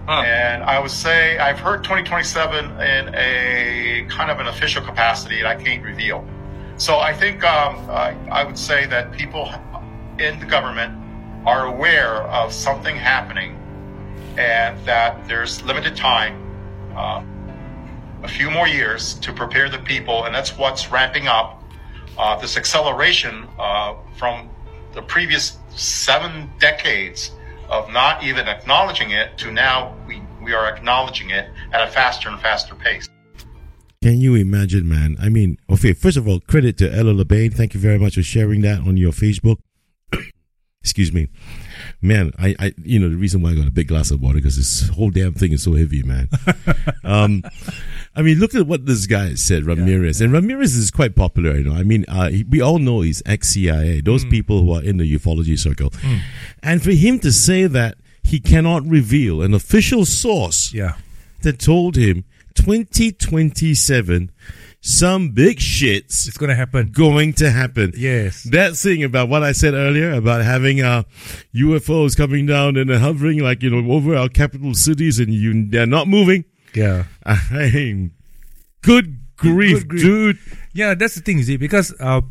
[0.07, 0.23] Huh.
[0.25, 5.47] And I would say I've heard 2027 in a kind of an official capacity, and
[5.47, 6.27] I can't reveal.
[6.79, 9.53] So I think um, I, I would say that people
[10.17, 10.97] in the government
[11.45, 13.57] are aware of something happening,
[14.37, 16.41] and that there's limited time,
[16.95, 17.21] uh,
[18.23, 21.61] a few more years to prepare the people, and that's what's ramping up.
[22.17, 24.49] Uh, this acceleration uh, from
[24.93, 27.31] the previous seven decades
[27.67, 32.29] of not even acknowledging it to now we, we are acknowledging it at a faster
[32.29, 33.09] and faster pace.
[34.01, 35.17] Can you imagine, man?
[35.19, 37.53] I mean, okay, first of all, credit to Ella LeBain.
[37.53, 39.57] Thank you very much for sharing that on your Facebook.
[40.81, 41.27] Excuse me.
[42.01, 44.35] Man, I, I, you know, the reason why I got a big glass of water
[44.35, 46.29] because this whole damn thing is so heavy, man.
[47.03, 47.43] um,
[48.15, 50.21] I mean, look at what this guy said, Ramirez.
[50.21, 51.73] And Ramirez is quite popular, you know.
[51.75, 54.95] I mean, uh, he- we all know he's ex CIA, those people who are in
[54.95, 55.91] the ufology circle.
[56.63, 60.93] And for him to say that he cannot reveal an official source Yeah.
[61.41, 62.23] that told him
[62.60, 64.32] 2027
[64.82, 66.88] some big shits It's going to happen.
[66.91, 67.91] going to happen.
[67.98, 68.43] Yes.
[68.43, 71.04] That thing about what I said earlier about having uh,
[71.54, 75.86] UFOs coming down and hovering like you know over our capital cities and you they're
[75.86, 76.45] not moving.
[76.74, 77.04] Yeah.
[77.26, 78.12] I mean,
[78.82, 80.02] good grief, Good grief.
[80.04, 80.38] dude.
[80.72, 82.22] Yeah, that's the thing, you see, because uh,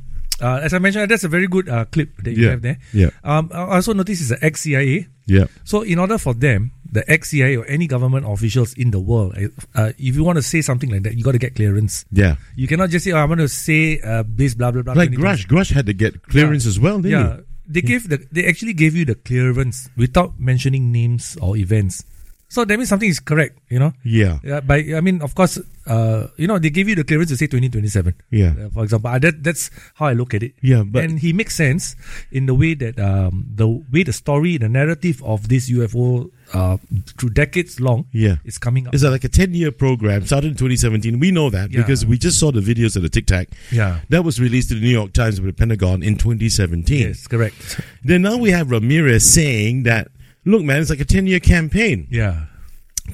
[0.41, 2.79] uh, as I mentioned, that's a very good uh, clip that you Yeah, have there.
[2.95, 3.11] yeah.
[3.25, 5.07] Um, I also noticed it's an ex CIA.
[5.27, 5.49] Yeah.
[5.65, 9.37] So, in order for them, the ex CIA or any government officials in the world,
[9.75, 12.05] uh, if you want to say something like that, you got to get clearance.
[12.11, 12.37] Yeah.
[12.57, 14.95] You cannot just say, oh, I want to say uh, this, blah, blah, blah.
[14.95, 17.37] Like Grusch, Grusch had to get clearance as well, didn't Yeah.
[17.71, 22.03] They gave the they actually gave you the clearance without mentioning names or events.
[22.51, 23.93] So that means something is correct, you know.
[24.05, 24.39] Yeah.
[24.43, 27.37] Yeah, by I mean, of course, uh, you know, they give you the clearance to
[27.37, 28.15] say 2027.
[28.31, 28.55] Yeah.
[28.57, 30.55] Uh, for example, Uh, that that's how I look at it.
[30.63, 31.95] Yeah, but- and he makes sense
[32.33, 36.79] in the way that um, the way the story, the narrative of this UFO uh,
[37.19, 38.37] through decades long, Yeah.
[38.47, 38.95] is coming up.
[38.95, 41.21] It's like a 10 year program, started in 2017.
[41.21, 41.81] We know that Yeah.
[41.85, 43.49] because we just saw the videos of the Tic Tac.
[43.71, 44.01] Yeah.
[44.09, 47.09] That was released to the New York Times with the Pentagon in 2017.
[47.13, 47.79] yes, correct.
[48.03, 50.09] Then now we have Ramirez saying that,
[50.49, 52.07] look, man, it's like a 10 year campaign.
[52.11, 52.47] Yeah,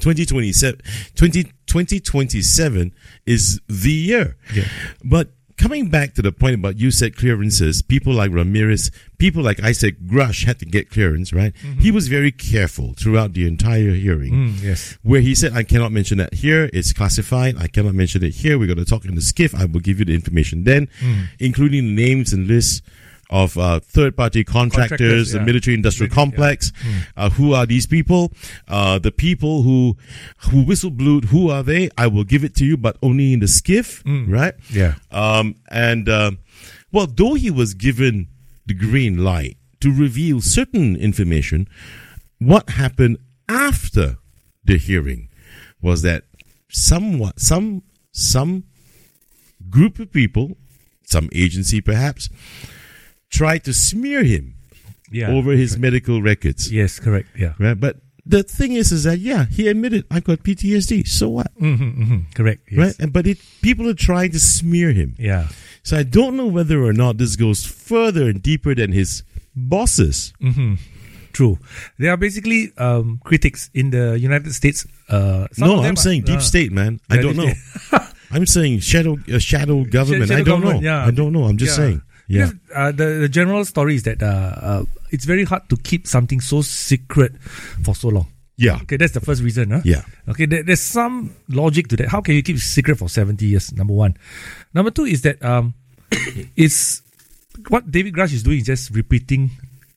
[0.00, 0.80] 2027,
[1.14, 2.92] 20, 2027
[3.26, 4.36] is the year.
[4.52, 4.64] Yeah.
[5.04, 9.62] But coming back to the point about you said clearances, people like Ramirez, people like
[9.62, 11.52] I said Grusch had to get clearance, right?
[11.78, 14.32] He was very careful throughout the entire hearing.
[14.32, 14.98] Mm, yes.
[15.02, 16.68] Where he said, I cannot mention that here.
[16.72, 17.56] It's classified.
[17.58, 18.58] I cannot mention it here.
[18.58, 19.54] We're going to talk in the SCIF.
[19.54, 20.88] I will give you the information then,
[21.38, 22.82] including the names and lists
[23.34, 25.44] of uh, third party contractors, Contractors, the yeah.
[25.44, 26.36] military industrial Military, yeah.
[26.36, 26.72] complex.
[27.16, 28.32] Uh, who are these people?
[28.68, 29.96] Uh, the people who
[30.50, 31.20] who whistle blew.
[31.20, 31.90] Who are they?
[31.98, 34.54] I will give it to you, but only in the SCIF, right?
[34.70, 34.94] Yeah.
[35.10, 36.38] Um, and um
[36.92, 38.28] well, though he was given
[38.66, 41.66] the green light to reveal certain information,
[42.38, 43.18] what happened
[43.48, 44.18] after
[44.64, 45.28] the hearing
[45.82, 46.22] was that
[46.70, 48.62] somewhat some some
[49.68, 50.56] group of people,
[51.04, 52.28] some agency perhaps,
[53.34, 54.54] tried to smear him
[55.10, 55.30] Yeah.
[55.34, 56.70] over his medical records.
[56.70, 57.28] Yes, correct.
[57.36, 57.54] Yeah.
[57.58, 57.78] Right?
[57.78, 61.04] But the thing is, is that yeah, he admitted I've got PTSD.
[61.06, 61.50] So what?
[61.60, 62.62] Mm-hmm, mm-hmm, correct.
[62.70, 62.78] Yes.
[62.78, 62.96] Right?
[63.02, 65.14] And but it people are trying to smear him.
[65.18, 65.48] Yeah.
[65.82, 69.22] So I don't know whether or not this goes further and deeper than his
[69.54, 70.32] bosses.
[70.40, 70.74] Mm-hmm.
[71.34, 71.58] True.
[71.98, 74.86] They are basically um, critics in the United States.
[75.10, 77.00] Uh, no, I'm are- saying deep uh, state, man.
[77.10, 77.52] I don't know.
[78.30, 80.30] I'm saying shadow uh, shadow government.
[80.30, 80.88] shadow I don't government, know.
[80.90, 81.06] yeah.
[81.06, 81.44] I don't know.
[81.44, 81.84] I'm just Yeah.
[81.84, 82.00] saying.
[82.28, 82.46] Yeah.
[82.46, 86.06] Because, uh, the, the general story is that uh, uh, it's very hard to keep
[86.06, 87.32] something so secret
[87.84, 88.26] for so long.
[88.56, 88.78] Yeah.
[88.82, 89.70] Okay, that's the first reason.
[89.70, 89.80] Huh?
[89.84, 90.02] Yeah.
[90.28, 92.08] Okay, there, there's some logic to that.
[92.08, 93.72] How can you keep secret for 70 years?
[93.72, 94.16] Number one.
[94.72, 95.74] Number two is that um,
[96.56, 97.02] it's
[97.68, 99.50] what David Grusch is doing is just repeating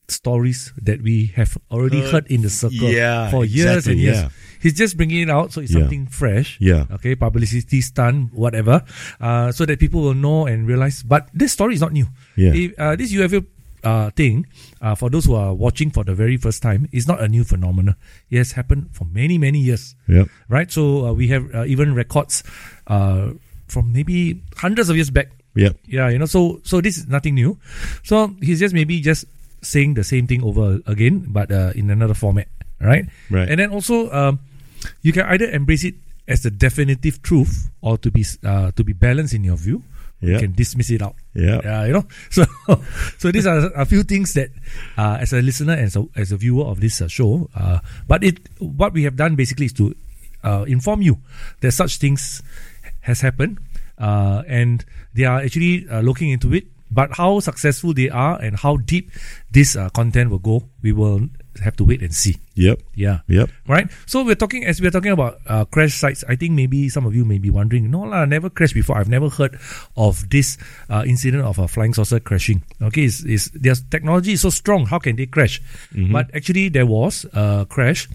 [0.07, 4.01] stories that we have already Uh, heard in the circle yeah, for years exactly, and
[4.01, 4.17] years.
[4.17, 4.29] yeah.
[4.59, 5.81] He's just bringing it out, so it's Yeah.
[5.81, 6.57] something fresh.
[6.59, 6.85] Yeah.
[6.91, 8.83] Okay, publicity stunt, whatever,
[9.21, 11.03] uh, so that people will know and realize.
[11.03, 12.07] But this story is not new.
[12.35, 12.53] Yeah.
[12.53, 13.45] If, uh, this UFO
[13.83, 14.45] uh, thing,
[14.81, 17.43] uh, for those who are watching for the very first time, is not a new
[17.45, 17.95] phenomenon.
[18.29, 20.27] It has happened for many, many years Yep.
[20.49, 20.69] right?
[20.71, 22.43] So uh, we have uh, even records
[22.87, 23.31] uh,
[23.67, 25.29] from maybe hundreds of years back.
[25.55, 25.77] Yep.
[25.87, 27.57] Yeah, you know, so so this is nothing new.
[28.03, 29.25] So he's just maybe just
[29.61, 32.47] saying the same thing over again, but uh, in another format,
[32.79, 33.05] right?
[33.29, 33.49] Right.
[33.49, 34.39] And then also, um,
[35.01, 35.95] you can either embrace it
[36.27, 39.83] as the definitive truth or to be uh, to be balanced in your view.
[40.19, 40.39] You Yeah.
[40.49, 41.13] can dismiss it out.
[41.37, 41.61] Yeah.
[41.63, 42.05] Yeah, you know.
[42.33, 42.41] So,
[43.21, 44.49] so these are a few things that,
[44.97, 48.23] uh, as a listener and so as a viewer of this uh, show, uh, but
[48.25, 49.93] it what we have done basically is to
[50.43, 51.21] uh, inform you
[51.61, 52.41] that such things
[53.05, 53.61] has happened,
[54.01, 56.65] uh, and they are actually uh, looking into it.
[56.89, 59.11] But how successful they are and how deep
[59.51, 61.29] this uh, content will go, we will
[61.63, 62.37] have to wait and see.
[62.55, 62.81] Yep.
[62.95, 63.19] Yeah.
[63.27, 63.49] Yep.
[63.67, 63.89] Right.
[64.05, 66.23] So we're talking as we're talking about uh, crash sites.
[66.27, 68.97] I think maybe some of you may be wondering, no lah, never crashed before.
[68.97, 69.59] I've never heard
[69.95, 70.57] of this
[70.89, 72.63] uh, incident of a flying saucer crashing.
[72.81, 74.85] Okay, is is their technology is so strong.
[74.85, 75.61] How can they crash?
[76.11, 78.07] But actually, there was a crash.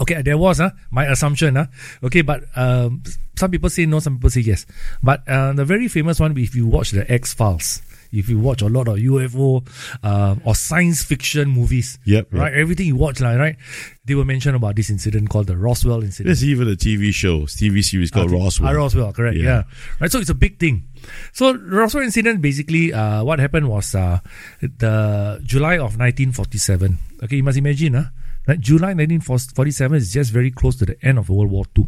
[0.00, 1.56] Okay, there was uh, my assumption.
[1.56, 1.66] Uh,
[2.02, 3.02] okay, but um,
[3.36, 4.66] some people say no, some people say yes.
[5.02, 7.80] But uh, the very famous one, if you watch the X Files,
[8.10, 9.66] if you watch a lot of UFO
[10.02, 12.40] uh, or science fiction movies, Yep, yep.
[12.40, 13.56] right, everything you watch, like, right,
[14.04, 16.26] they will mention about this incident called the Roswell incident.
[16.26, 18.36] There's even a TV show, TV series called Okay.
[18.42, 18.70] Roswell.
[18.70, 19.36] Ah, Roswell, correct.
[19.36, 19.44] Yeah.
[19.44, 19.62] Yeah.
[20.00, 20.10] Right.
[20.10, 20.84] So it's a big thing.
[21.32, 24.18] So Roswell incident basically, uh, what happened was uh,
[24.60, 26.98] the July of 1947.
[27.24, 28.04] Okay, you must imagine, uh,
[28.46, 28.60] right?
[28.60, 31.86] July 1947 is just very close to the end of World War II.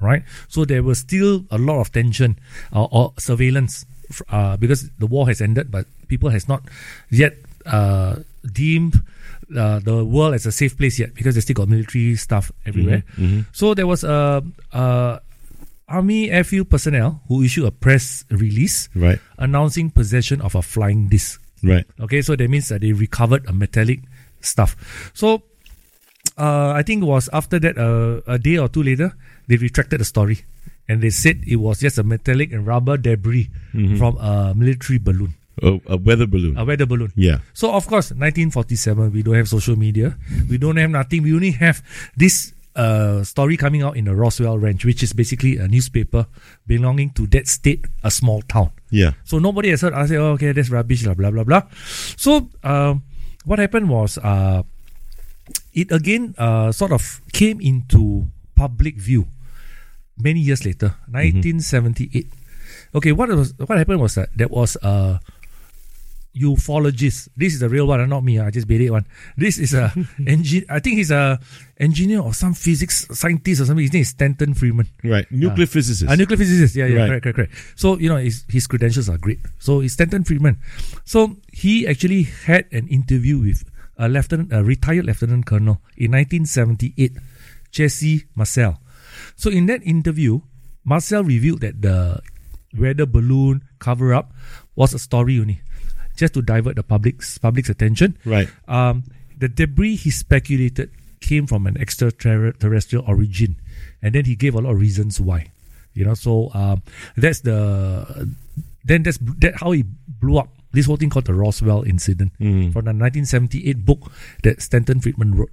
[0.00, 0.24] Right.
[0.48, 2.38] So there was still a lot of tension
[2.74, 3.86] uh, or surveillance
[4.28, 6.64] uh, because the war has ended, but people has not
[7.08, 7.36] yet
[7.66, 8.16] uh,
[8.52, 8.96] deemed
[9.56, 13.04] uh, the world as a safe place yet because they still got military stuff everywhere.
[13.52, 15.20] So there was a, a
[15.88, 19.20] army airfield personnel who issued a press release Right.
[19.38, 21.40] announcing possession of a flying disc.
[21.62, 21.84] Right.
[22.00, 24.00] Okay, so that means that they recovered a metallic
[24.40, 24.74] stuff.
[25.14, 25.44] So
[26.38, 29.12] uh, I think it was after that uh, a day or two later
[29.48, 30.44] they retracted the story
[30.88, 33.50] and they said it was just a metallic and rubber debris
[33.98, 36.56] from a military balloon, Oh, a weather balloon.
[36.56, 37.12] a weather balloon.
[37.14, 37.38] yeah.
[37.54, 40.16] So of course, 1947, we don't have social media.
[40.48, 41.22] We don't have nothing.
[41.22, 41.82] We only have
[42.16, 46.26] this uh, story coming out in the Roswell Ranch, which is basically a newspaper
[46.66, 48.72] belonging to that state, a small town.
[48.90, 49.12] Yeah.
[49.24, 49.92] So nobody has heard.
[49.92, 51.62] I say, oh, okay, that's rubbish, blah blah blah blah.
[52.16, 53.02] So um,
[53.44, 54.62] what happened was, uh,
[55.72, 59.26] it again uh, sort of came into public view
[60.18, 62.26] many years later, 1978.
[62.94, 65.20] Okay, what was what happened was that there was a
[66.34, 67.28] ufologist.
[67.36, 68.38] This is a real one, uh, not me.
[68.38, 69.06] I just made it one.
[69.36, 69.92] This is a
[70.26, 70.64] engineer.
[70.68, 71.38] I think he's a
[71.78, 73.82] engineer or some physics scientist or something.
[73.84, 74.88] His name is Stanton Friedman.
[75.04, 75.30] Right.
[75.30, 76.10] Nuclear physicist.
[76.10, 76.74] A nuclear physicist.
[76.76, 77.08] Yeah, yeah, Right.
[77.08, 77.52] correct, correct, correct.
[77.76, 79.40] So, you know, his, his credentials are great.
[79.58, 80.58] So, it's Stanton Friedman.
[81.04, 83.64] So, he actually had an interview with
[84.02, 87.16] a lieutenant, a retired lieutenant colonel in 1978,
[87.70, 88.82] Jesse Marcel.
[89.36, 90.40] So, in that interview,
[90.84, 92.18] Marcel revealed that the
[92.76, 94.34] weather balloon cover up
[94.74, 95.62] was a story only,
[96.16, 98.18] just to divert the public's public's attention.
[98.24, 98.50] Right.
[98.66, 99.04] Um,
[99.38, 103.56] the debris he speculated came from an extraterrestrial origin,
[104.02, 105.52] and then he gave a lot of reasons why.
[105.94, 106.82] You know, so um,
[107.16, 108.34] that's the
[108.82, 112.32] then that's that how he blew up this whole thing called the Roswell incident
[112.72, 114.10] from the 1978 book
[114.42, 115.52] that Stanton Friedman wrote.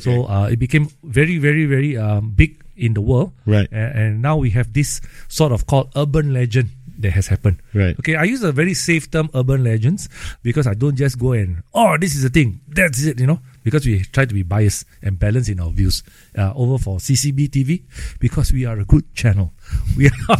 [0.00, 3.32] So uh, it became very, very, very um, big in the world.
[3.46, 3.68] Right.
[3.72, 7.56] A- And, now we have this sort of called urban legend that has happened.
[7.72, 7.96] Right.
[7.98, 10.08] Okay, I use a very safe term, urban legends,
[10.42, 13.40] because I don't just go and oh, this is a thing, that's it, you know,
[13.62, 16.02] because we try to be biased and balanced in our views.
[16.36, 17.82] Uh, over for CCB TV,
[18.18, 19.52] because we are a good channel,
[19.96, 20.36] we are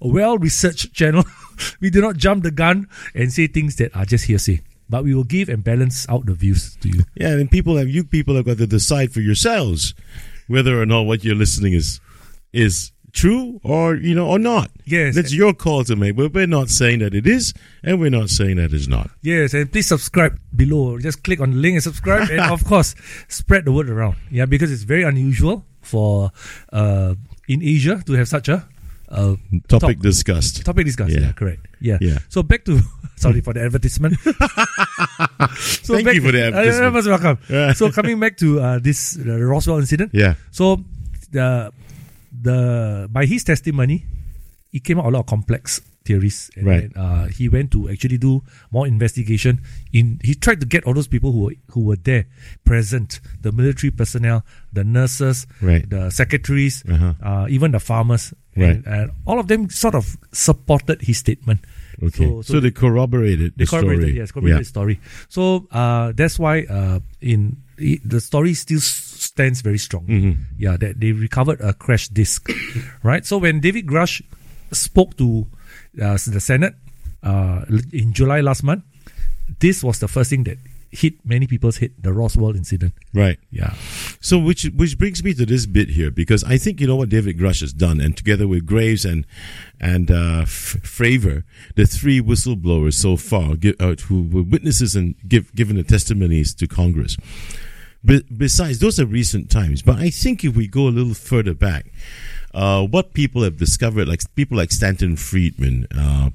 [0.00, 1.24] a well researched channel.
[1.80, 5.14] we do not jump the gun and say things that are just hearsay, but we
[5.14, 7.02] will give and balance out the views to you.
[7.14, 9.94] Yeah, and people have you people have got to decide for yourselves
[10.48, 12.00] whether or not what you're listening is
[12.52, 14.70] is true or you know or not.
[14.84, 15.14] Yes.
[15.14, 16.16] that's your call to make.
[16.16, 19.10] But we're not saying that it is, and we're not saying that it's not.
[19.22, 20.98] Yes, and please subscribe below.
[20.98, 22.94] Just click on the link and subscribe, and of course,
[23.28, 24.16] spread the word around.
[24.30, 26.30] Yeah, because it's very unusual for
[26.72, 27.14] uh,
[27.48, 28.66] in Asia to have such a
[29.08, 29.36] uh,
[29.68, 30.64] Topic discussed.
[30.64, 31.12] topic discussed.
[31.12, 31.20] Yeah.
[31.20, 31.32] Yeah.
[31.32, 31.66] correct.
[31.80, 31.98] Yeah.
[32.00, 32.18] Yeah.
[32.30, 32.80] So back to
[33.16, 34.16] sorry for the advertisement.
[35.60, 37.04] so Thank you for the Uh, advertisement.
[37.04, 37.74] you're welcome.
[37.74, 40.12] So coming back to uh, this uh, Roswell incident.
[40.14, 40.34] Yeah.
[40.50, 40.80] So
[41.30, 41.72] the
[42.42, 44.04] the by his testimony,
[44.72, 46.50] it came out a lot of complex theories.
[46.56, 46.92] And Right.
[46.92, 48.42] then, uh, he went to actually do
[48.74, 49.60] more investigation.
[49.92, 52.26] In he tried to get all those people who were who were there,
[52.64, 55.86] present, the military personnel, the nurses, Right.
[55.88, 57.14] the secretaries, Uh-huh.
[57.22, 58.82] uh, even the farmers, Right.
[58.82, 61.60] and, and all of them sort of supported his statement.
[62.02, 62.24] Okay.
[62.26, 64.18] So- So, so they corroborated They the corroborated, story.
[64.18, 64.96] yes, corroborated the story.
[65.28, 67.62] So uh, that's why uh, in
[68.04, 70.06] the story still stands very strong.
[70.06, 70.32] Mm-hmm.
[70.58, 72.50] Yeah, that they recovered a crash disk,
[73.02, 73.24] right?
[73.26, 74.22] So when David Grusch
[74.72, 75.46] spoke to
[76.00, 76.74] uh, the Senate
[77.22, 78.84] uh, in July last month,
[79.60, 80.58] this was the first thing that
[80.92, 82.92] hit many people's head: the Roswell incident.
[83.14, 83.38] Right.
[83.50, 83.74] Yeah,
[84.20, 87.08] So, which which brings me to this bit here, because I think you know what
[87.08, 89.26] David Grusch has done, and together with Graves and
[89.80, 91.44] and uh, F- Fravor,
[91.76, 96.54] the three whistleblowers so far, give, uh, who were witnesses and give given the testimonies
[96.54, 97.16] to Congress.
[98.04, 99.82] But besides, those are recent times.
[99.82, 101.86] But I think if we go a little further back,
[102.54, 106.30] uh, what people have discovered, like people like Stanton Friedman, uh,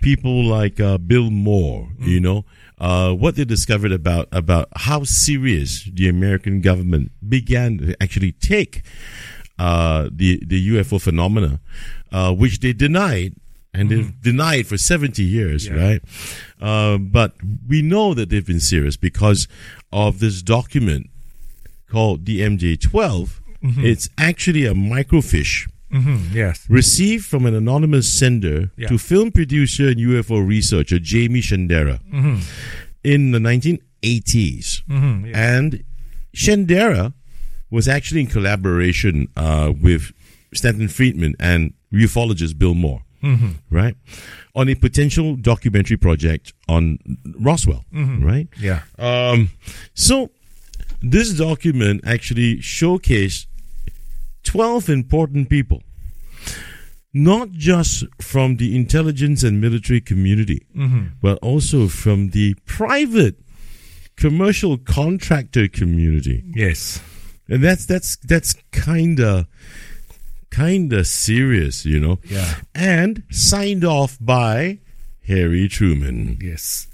[0.00, 2.44] people like uh, Bill Moore, you know,
[2.78, 8.82] uh, what they discovered about about how serious the American government began to actually take
[9.58, 11.60] uh, the the UFO phenomena,
[12.12, 13.34] uh, which they denied.
[13.76, 16.00] And they've denied for 70 years, right?
[16.60, 17.34] Uh, but
[17.68, 19.48] we know that they've been serious because
[19.92, 21.10] of this document
[21.90, 23.40] called the MJ12.
[23.78, 28.88] It's actually a microfiche Mhm, yes, received from an anonymous sender Yeah.
[28.88, 31.98] to film producer and UFO researcher Jaime Shandera
[33.04, 34.82] in the 1980s.
[34.88, 35.56] Mhm, yeah.
[35.56, 35.84] And
[36.34, 37.12] Shandera
[37.70, 40.12] was actually in collaboration uh, with
[40.52, 43.48] Stanton Friedman and ufologist Bill Moore, Mm-hmm.
[43.70, 43.96] right?
[44.54, 46.98] On a potential documentary project on
[47.40, 48.24] Roswell, mm-hmm.
[48.24, 48.48] right?
[48.60, 49.50] yeah, Um,
[49.94, 50.30] so
[51.02, 53.46] this document actually showcased
[54.44, 55.82] 12 important people,
[57.12, 61.06] not just from the intelligence and military community, mm-hmm.
[61.20, 63.36] but also from the private
[64.16, 66.44] commercial contractor community.
[66.54, 67.00] yes,
[67.48, 69.46] And that's that's that's kind of
[70.54, 72.18] kind of serious, you know.
[72.30, 72.54] Yeah.
[72.74, 74.78] And signed off by
[75.26, 76.38] Harry Truman.
[76.40, 76.86] yes,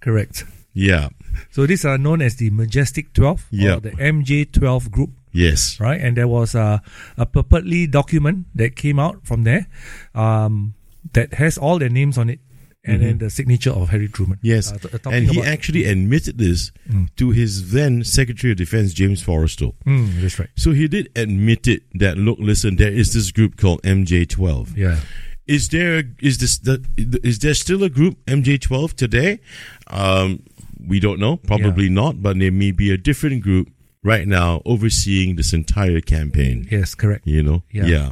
[0.00, 0.44] correct.
[0.72, 1.08] Yeah.
[1.50, 3.74] So these are known as the Majestic 12 Yeah.
[3.76, 5.10] or the MJ12 group.
[5.32, 5.78] Yes.
[5.80, 6.00] right?
[6.00, 6.82] And there was a,
[7.16, 9.66] a purportedly document that came out from there
[10.14, 10.74] um,
[11.12, 12.40] that has all their names on it
[12.84, 14.38] and then the signature of Harry Truman.
[14.38, 14.46] Mm-hmm.
[14.46, 16.72] Yes, Uh, and he actually admitted this
[17.16, 19.74] to his then Secretary of Defense, James Forrestal.
[19.86, 20.48] Mm, that's right.
[20.56, 24.76] So he did admit it that look, listen, there is this group called MJ12.
[24.76, 25.00] Yeah.
[25.46, 26.84] Is there is this the,
[27.24, 29.40] is there still a group MJ12 today?
[29.88, 30.44] Um,
[30.86, 33.68] we don't know, probably not, but there may be a different group
[34.02, 36.66] right now overseeing this entire campaign.
[36.70, 37.26] Yes, correct.
[37.26, 37.84] You know, Yeah.
[37.86, 38.10] Yeah.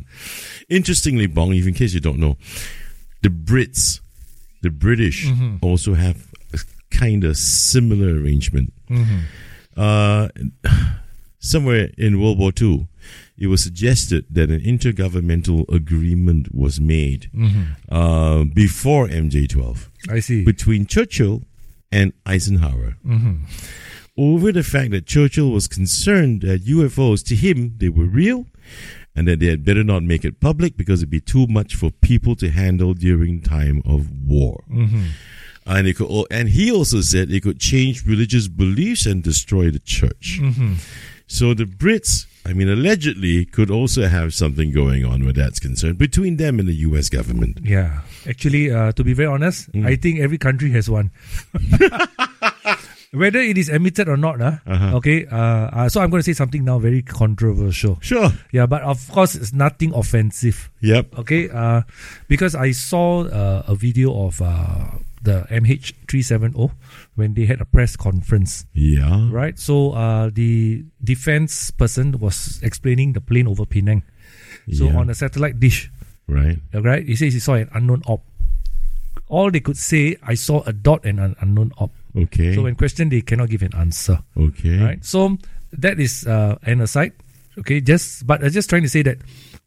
[0.68, 2.36] Interestingly, Bong, even in case you don't know,
[3.22, 4.00] the Brits,
[4.62, 5.56] the British, Mm-hmm.
[5.62, 6.58] also have a
[6.90, 8.72] kind of similar arrangement.
[8.90, 9.18] Mm-hmm.
[9.76, 10.28] Uh,
[11.38, 12.88] somewhere in World War II,
[13.36, 17.62] it was suggested that an intergovernmental agreement was made Mm-hmm.
[17.94, 20.44] uh, before MJ12 I see.
[20.44, 21.42] between Churchill
[21.92, 23.34] and Eisenhower Mm-hmm.
[24.16, 28.46] over the fact that Churchill was concerned that UFOs, to him, they were real
[29.18, 31.90] and that they had better not make it public because it'd be too much for
[31.90, 34.62] people to handle during time of war.
[35.66, 39.80] And it could, and he also said it could change religious beliefs and destroy the
[39.80, 40.40] church.
[41.26, 45.98] So the Brits, I mean, allegedly could also have something going on where that's concerned
[45.98, 47.10] between them and the U.S.
[47.10, 47.58] government.
[47.62, 48.00] yeah.
[48.26, 49.86] Actually, uh, to be very honest, Mm.
[49.86, 51.10] I think every country has one.
[53.12, 54.96] Whether it is admitted or not, uh, Uh-huh.
[55.00, 55.24] okay.
[55.24, 57.96] Uh, uh, so I'm going to say something now very controversial.
[58.04, 58.28] Sure.
[58.52, 60.68] Yeah, but of course, it's nothing offensive.
[60.84, 61.16] Yep.
[61.24, 61.88] Okay, uh,
[62.28, 66.70] because I saw uh, a video of uh, the MH370
[67.16, 69.28] when they had a press conference, Yeah.
[69.32, 69.58] right?
[69.58, 74.04] So uh, the defense person was explaining the plane over Penang.
[74.68, 75.00] So Yeah.
[75.00, 75.88] on a satellite dish,
[76.28, 76.60] Right.
[76.76, 77.08] right?
[77.08, 78.20] He says he saw an unknown op.
[79.32, 81.92] All they could say, I saw a dot and an unknown op.
[82.16, 82.54] Okay.
[82.54, 84.78] So when questioned, they cannot give an answer okay.
[84.78, 85.04] right?
[85.04, 85.36] So
[85.72, 87.12] that is uh, an aside.
[87.58, 89.18] Okay, just but I'm just trying to say that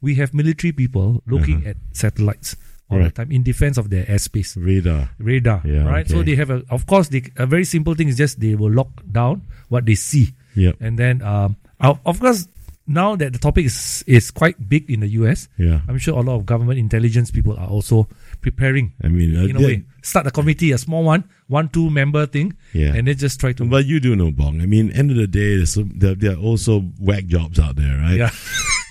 [0.01, 2.55] we have military people looking at satellites
[2.89, 3.07] all Uh-huh.
[3.07, 5.11] The time in defense of their airspace Radar.
[5.20, 5.61] radar.
[5.63, 6.03] Yeah, right.
[6.07, 8.72] So they have a, of course, they, a very simple thing is just they will
[8.72, 10.76] lock down what they see, Yeah.
[10.84, 12.47] and then um, of of course.
[12.91, 15.80] now that the topic is is quite big in the US, Yeah.
[15.88, 18.09] I'm sure a lot of government intelligence people are also
[18.43, 19.84] preparing I mean, uh, in a way.
[20.03, 22.95] Start a committee, a small one, one two member thing, Yeah.
[22.95, 24.62] and they just try to But you do know, Bong.
[24.62, 27.76] I mean, end of the day, there's some, there, there are also whack jobs out
[27.76, 28.18] there, right?
[28.18, 28.32] yeah.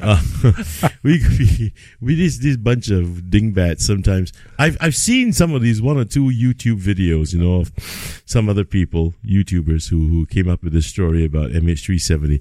[0.03, 0.17] Uh,
[1.03, 4.33] we we we this this bunch of dingbats sometimes.
[4.59, 7.71] I've I've seen some of these one or two YouTube videos, you know, of
[8.25, 12.41] some other people, YouTubers who who came up with this story about MH370.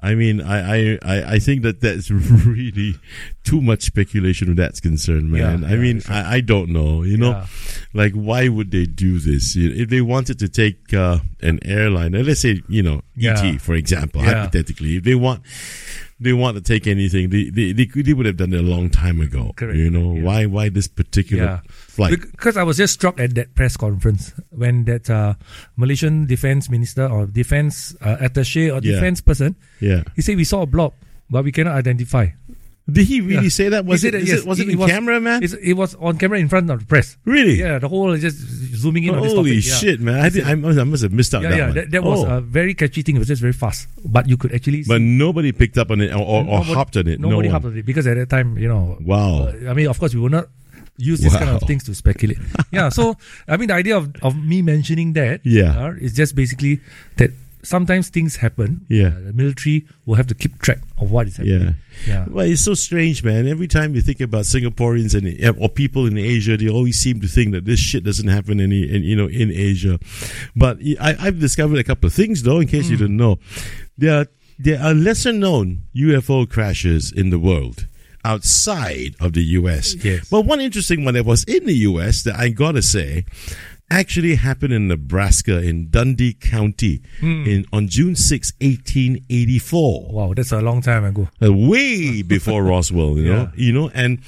[0.00, 2.10] I mean, I, I I I think that that's
[2.56, 2.96] really
[3.44, 5.62] too much speculation when that's concerned, man.
[5.62, 7.46] Yeah, I yeah, mean, I, I don't know, you know, Yeah.
[7.94, 9.54] like why would they do this?
[9.56, 13.40] You know, if they wanted to take uh, an airline, let's say you know Yeah.
[13.42, 14.34] ET for example, Yeah.
[14.46, 15.42] hypothetically, if they want
[16.18, 18.88] they want to take anything, they they, they, they would have done it a long
[18.90, 19.52] time ago.
[19.56, 19.76] Correct.
[19.76, 20.22] You know Yeah.
[20.22, 22.20] why why this particular flight?
[22.20, 25.34] Because I was just struck at that press conference when that uh,
[25.76, 30.62] Malaysian defense minister or defense uh, attaché or defense person, yeah, he said we saw
[30.62, 30.92] a blob,
[31.30, 32.28] but we cannot identify.
[32.90, 33.48] Did he really Yeah.
[33.50, 33.84] say that?
[33.84, 34.14] Was it?
[34.14, 34.38] is yes.
[34.40, 35.42] it was it, It- in it was- camera, man?
[35.42, 37.16] It's, it was on camera in front of the press.
[37.24, 37.58] Really?
[37.58, 38.38] Yeah, the whole is just
[38.76, 39.66] zooming in on this Holy topic.
[39.66, 39.74] Yeah.
[39.74, 40.20] shit, man!
[40.20, 41.74] I, did, I, must, I must have missed out Yeah, that yeah, one.
[41.74, 42.36] that, that was Oh.
[42.36, 43.16] a very catchy thing.
[43.16, 44.84] It was just very fast, but you could actually.
[44.86, 47.18] but nobody picked up on it or, or, or nobody- hopped on it.
[47.18, 48.96] Nobody no hopped on it because at that time, you know.
[49.00, 49.48] Wow.
[49.48, 50.46] uh, I mean, of course, we will not
[50.98, 52.38] use this kind of things to speculate.
[52.70, 52.88] yeah.
[52.88, 53.16] So,
[53.48, 55.76] I mean, the idea of, of me mentioning that, Yeah.
[55.76, 56.80] uh, is just basically
[57.18, 57.32] that
[57.66, 58.86] sometimes things happen.
[58.88, 59.08] Yeah.
[59.08, 61.74] Uh, the military will have to keep track of what is happening.
[62.06, 62.06] Yeah.
[62.06, 62.26] Yeah.
[62.28, 63.46] Well, it's so strange, man.
[63.48, 67.26] Every time you think about Singaporeans and or people in Asia, they always seem to
[67.26, 69.98] think that this shit doesn't happen any, in, you know, in Asia.
[70.54, 73.38] But I, I've discovered a couple of things, though, in case you didn't know.
[73.98, 74.26] There are
[74.58, 77.86] there are lesser known UFO crashes in the world
[78.24, 79.94] outside of the US.
[80.04, 80.28] Yes.
[80.30, 83.24] But one interesting one that was in the US that I gotta say
[83.90, 90.60] actually happened in Nebraska in Dundee County in on June 6, 1884 Wow, that's a
[90.60, 91.28] long time ago.
[91.42, 93.50] uh, way before Roswell, you know, Yeah.
[93.66, 94.18] you know, and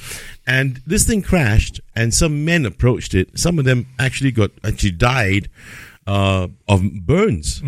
[0.46, 3.38] and this thing crashed, and some men approached it.
[3.38, 5.48] Some of them actually got actually died
[6.06, 7.62] uh, of burns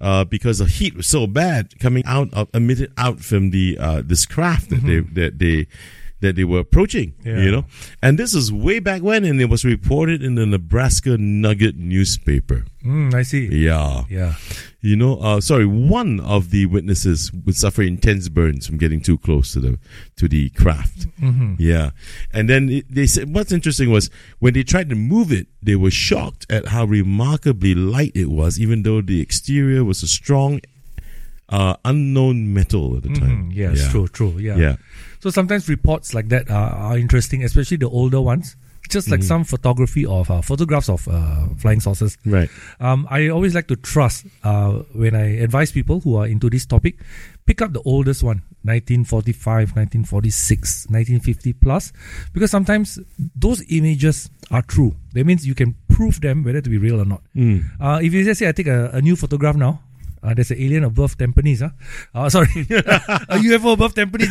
[0.00, 4.02] uh, because the heat was so bad coming out of emitted out from the uh,
[4.04, 5.66] this craft that they that they
[6.20, 7.42] that they were approaching, Yeah.
[7.42, 7.66] you know,
[8.02, 12.64] and this is way back when, and it was reported in the Nebraska Nugget newspaper.
[12.84, 13.48] Mm, I see.
[13.48, 14.34] Yeah, Yeah.
[14.80, 19.18] you know, uh, sorry, one of the witnesses would suffer intense burns from getting too
[19.18, 19.78] close to the
[20.16, 21.06] to the craft.
[21.58, 21.90] Yeah,
[22.32, 24.08] and then it, they said what's interesting was
[24.38, 28.58] when they tried to move it, they were shocked at how remarkably light it was,
[28.58, 30.60] even though the exterior was a strong,
[31.50, 33.50] uh, unknown metal at the time.
[33.50, 33.90] Mm, yes, yeah.
[33.90, 34.38] true, true.
[34.38, 34.56] Yeah.
[34.56, 34.76] Yeah.
[35.26, 38.54] So sometimes reports like that are, are interesting, especially the older ones.
[38.88, 42.16] Just like some photography of uh, photographs of uh, flying saucers.
[42.24, 42.48] Right.
[42.78, 46.64] Um, I always like to trust uh, when I advise people who are into this
[46.64, 47.00] topic,
[47.44, 51.92] pick up the oldest one, 1945, 1946, 1950 plus,
[52.32, 53.00] because sometimes
[53.34, 54.94] those images are true.
[55.14, 57.22] That means you can prove them whether to be real or not.
[57.80, 59.82] Uh, if you just say, I take a, a new photograph now,
[60.22, 61.70] uh, there's an alien above Tampines, huh?
[62.14, 64.30] Uh, sorry, a UFO above Tampines,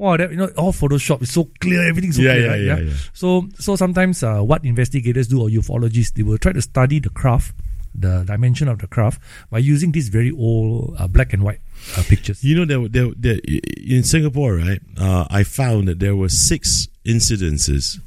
[0.00, 2.82] wow, that, you know, all Photoshop is so clear, everything's so Yeah, clear, yeah, right?
[2.84, 2.96] yeah, yeah.
[3.12, 7.10] So, so sometimes uh, what investigators do or ufologists, they will try to study the
[7.10, 7.54] craft,
[7.94, 9.20] the dimension of the craft,
[9.50, 11.60] by using these very old uh, black and white
[11.96, 12.42] uh, pictures.
[12.42, 13.38] You know, there, there, there,
[13.76, 14.80] in Singapore, right?
[14.96, 17.98] Uh, I found that there were six incidences,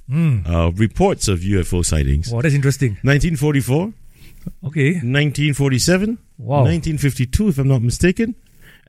[0.47, 2.31] uh, reports of UFO sightings.
[2.31, 2.91] Wow, that's interesting.
[3.03, 3.93] 1944,
[4.65, 4.99] Okay.
[4.99, 6.63] 1947, Wow.
[6.63, 8.35] 1952, if I'm not mistaken,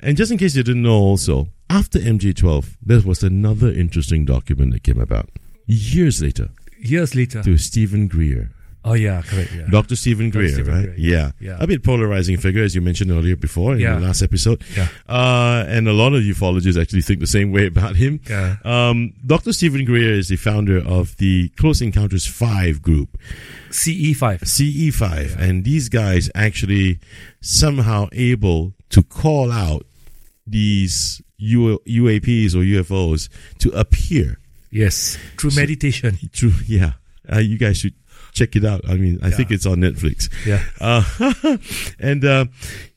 [0.00, 4.72] And just in case you didn't know, also after MJ12, there was another interesting document
[4.72, 5.28] that came about
[5.66, 6.48] years later
[6.80, 7.42] Years later.
[7.42, 8.50] to Stephen Greer.
[8.84, 9.52] Oh yeah, correct.
[9.54, 9.66] Yeah.
[9.70, 9.94] Dr.
[9.94, 10.38] Stephen Dr.
[10.38, 10.84] Greer, Stephen right?
[10.86, 11.30] Greer, yeah.
[11.38, 11.56] yeah.
[11.60, 13.94] A bit polarizing figure, as you mentioned earlier before in Yeah.
[13.94, 14.62] the last episode.
[14.76, 14.88] Yeah.
[15.08, 18.18] Uh, and a lot of ufologists actually think the same way about him.
[18.28, 18.56] Yeah.
[18.64, 19.52] Um, Dr.
[19.52, 23.16] Stephen Greer is the founder of the Close Encounters 5 group,
[23.70, 24.40] CE5.
[24.40, 25.38] CE5.
[25.38, 26.98] And these guys actually
[27.40, 29.86] somehow able to call out
[30.46, 33.28] these U- UAPs or UFOs
[33.58, 34.38] to appear.
[34.70, 35.16] Yes.
[35.38, 36.18] Through meditation.
[36.32, 36.94] True, yeah.
[37.32, 37.94] Uh, you guys should
[38.32, 38.80] check it out.
[38.88, 40.28] I mean, I think it's on Netflix.
[40.46, 40.62] Yeah.
[40.80, 41.56] Uh,
[42.00, 42.46] and uh,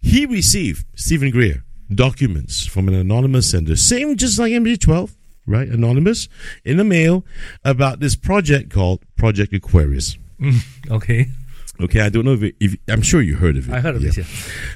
[0.01, 1.63] he received Stephen Greer
[1.93, 5.15] documents from an anonymous sender, same just like MJ12,
[5.45, 5.67] right?
[5.67, 6.27] Anonymous
[6.63, 7.23] in the mail
[7.63, 10.17] about this project called Project Aquarius.
[10.91, 11.27] Okay.
[11.81, 13.73] Okay, I don't know if, it, if I'm sure you heard of it.
[13.73, 14.11] I heard of Yeah.
[14.11, 14.17] this.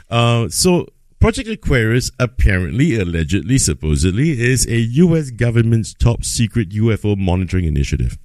[0.09, 0.17] Yeah.
[0.17, 0.87] Uh, so
[1.19, 5.31] Project Aquarius apparently, allegedly, supposedly is a U.S.
[5.31, 8.17] government's top secret UFO monitoring initiative.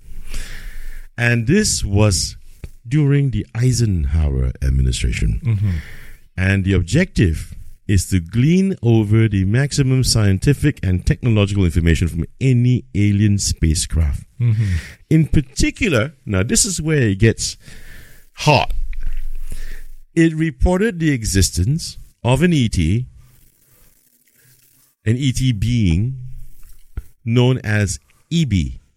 [1.16, 2.36] And this was
[2.86, 5.40] during the Eisenhower administration.
[5.44, 5.70] Mm-hmm.
[6.36, 7.54] And the objective
[7.86, 14.24] is to glean over the maximum scientific and technological information from any alien spacecraft.
[14.40, 14.76] Mm-hmm.
[15.10, 17.56] In particular, now this is where it gets
[18.36, 18.72] hot.
[20.14, 23.04] It reported the existence of an ET, an
[25.06, 26.16] ET being
[27.24, 27.98] known as
[28.30, 28.52] E EB,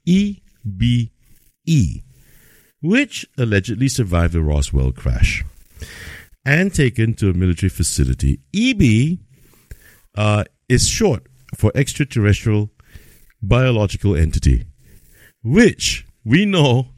[0.06, 2.02] E-B-E,
[2.82, 5.44] which allegedly survived the Roswell crash
[6.46, 8.40] and taken to a military facility.
[8.56, 9.20] EB
[10.16, 11.24] uh, is short
[11.56, 12.70] for extraterrestrial
[13.42, 14.66] biological entity,
[15.44, 16.90] which we know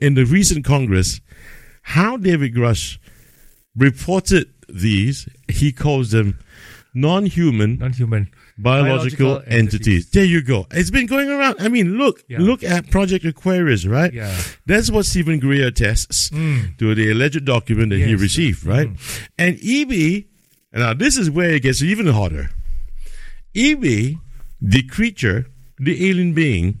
[0.00, 1.20] in the recent Congress
[1.82, 2.98] how David Grusch
[3.76, 5.28] reported these.
[5.48, 6.38] He calls them
[6.94, 8.30] non-human Non-human.
[8.58, 9.58] biological, Biological entities.
[9.58, 10.10] entities.
[10.10, 10.66] There you go.
[10.72, 11.56] It's been going around.
[11.60, 12.38] I mean, look, Yeah.
[12.40, 14.12] look at Project Aquarius, right?
[14.12, 14.34] Yeah.
[14.66, 16.58] That's what Stephen Greer attests hmm.
[16.78, 18.70] to the alleged document that he received, hmm.
[18.70, 18.88] right?
[19.38, 20.24] And EB,
[20.72, 22.50] now this is where it gets even hotter.
[23.54, 24.16] EB,
[24.60, 25.46] the creature,
[25.78, 26.80] the alien being,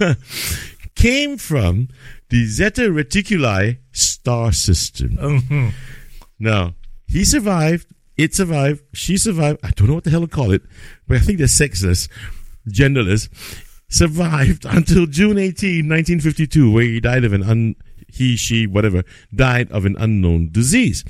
[0.94, 1.88] came from
[2.28, 5.10] the Zeta Reticuli star system.
[5.16, 5.68] Mm-hmm.
[6.38, 6.74] Now,
[7.06, 7.86] he survived,
[8.16, 9.60] it survived, she survived.
[9.62, 10.62] I don't know what the hell to call it,
[11.06, 12.08] but I think they're sexless,
[12.68, 13.28] genderless.
[13.88, 17.76] Survived until June 18, 1952, where he died of an un,
[18.08, 19.04] he, she, whatever,
[19.34, 21.04] died of an unknown disease.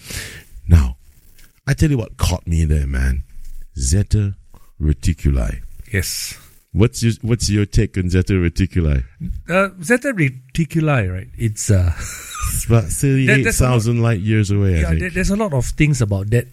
[0.68, 0.96] Now,
[1.66, 3.22] I tell you what caught me there, man.
[3.78, 4.34] Zeta
[4.80, 5.62] Reticuli.
[5.92, 6.38] Yes.
[6.72, 9.02] What's your What's your take on Zeta Reticuli?
[9.48, 11.28] Uh, Zeta Reticuli, right?
[11.38, 14.84] It's uh, It's about thirty-eight thousand light years away.
[14.84, 14.98] I yeah.
[14.98, 15.14] think.
[15.14, 16.48] There's a lot of things about that.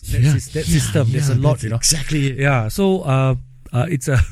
[0.00, 0.32] That, Yeah.
[0.32, 1.06] that system.
[1.08, 1.76] Yeah, there's a lot, you know.
[1.76, 2.28] Exactly.
[2.28, 2.38] It.
[2.38, 2.68] Yeah.
[2.68, 3.34] So uh,
[3.72, 4.18] uh, it's a.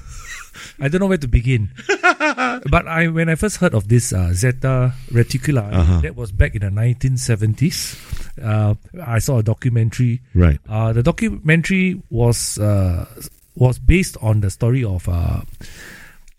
[0.81, 1.71] I don't know where to begin.
[1.87, 6.01] but I when I first heard of this uh, Zeta Reticuli, Uh-huh.
[6.01, 7.95] that was back in the 1970s.
[8.43, 8.75] Uh,
[9.07, 10.21] I saw a documentary.
[10.35, 10.59] Right.
[10.69, 13.07] Uh, the documentary was uh,
[13.55, 15.43] was based on the story of uh,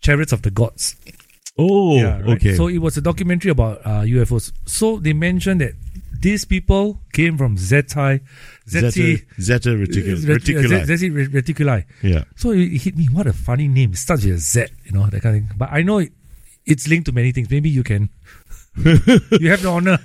[0.00, 0.96] Chariots of the Gods.
[1.58, 2.36] Oh, Yeah, right.
[2.36, 2.54] okay.
[2.56, 4.52] So it was a documentary about uh, UFOs.
[4.64, 5.74] So they mentioned that
[6.20, 7.56] these people came from
[8.70, 10.26] Zeti, Zeta, Zeti, Zeta reticuli.
[10.26, 10.86] Reti- reticuli.
[10.86, 11.84] Zeti Reticuli.
[12.02, 12.24] yeah.
[12.36, 13.06] So it hit me.
[13.12, 13.92] What a funny name!
[13.92, 15.56] It starts with a Z, you know that kind of thing.
[15.58, 16.12] But I know it,
[16.64, 17.50] it's linked to many things.
[17.50, 18.08] Maybe you can.
[18.84, 19.98] you have the honor.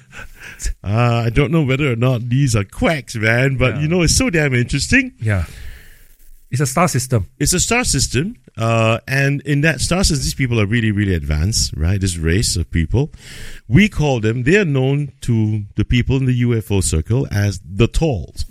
[0.84, 3.82] Uh, I don't know whether or not these are quacks, man, but Yeah.
[3.82, 5.14] you know, it's so damn interesting.
[5.22, 5.46] Yeah,
[6.52, 7.30] it's a star system.
[7.40, 11.14] It's a star system, uh, and in that star system, these people are really, really
[11.14, 12.00] advanced, right?
[12.00, 13.12] This race of people.
[13.68, 17.88] We call them, they are known to the people in the UFO circle as the
[17.88, 18.46] Talls,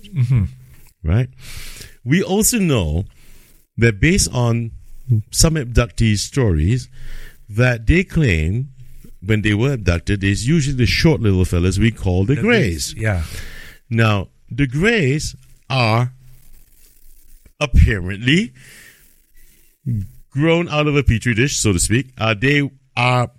[1.03, 1.29] right?
[2.05, 3.05] We also know
[3.77, 4.73] that based on
[5.31, 6.89] some abductees' stories,
[7.49, 8.71] that they claim
[9.25, 12.95] when they were abducted, is usually the short little fellas we call the, Greys.
[12.95, 13.25] Yeah.
[13.89, 15.35] Now, the Greys
[15.71, 16.13] are
[17.61, 18.53] apparently
[20.31, 22.09] grown out of a petri dish, so to speak.
[22.19, 23.31] Uh, they are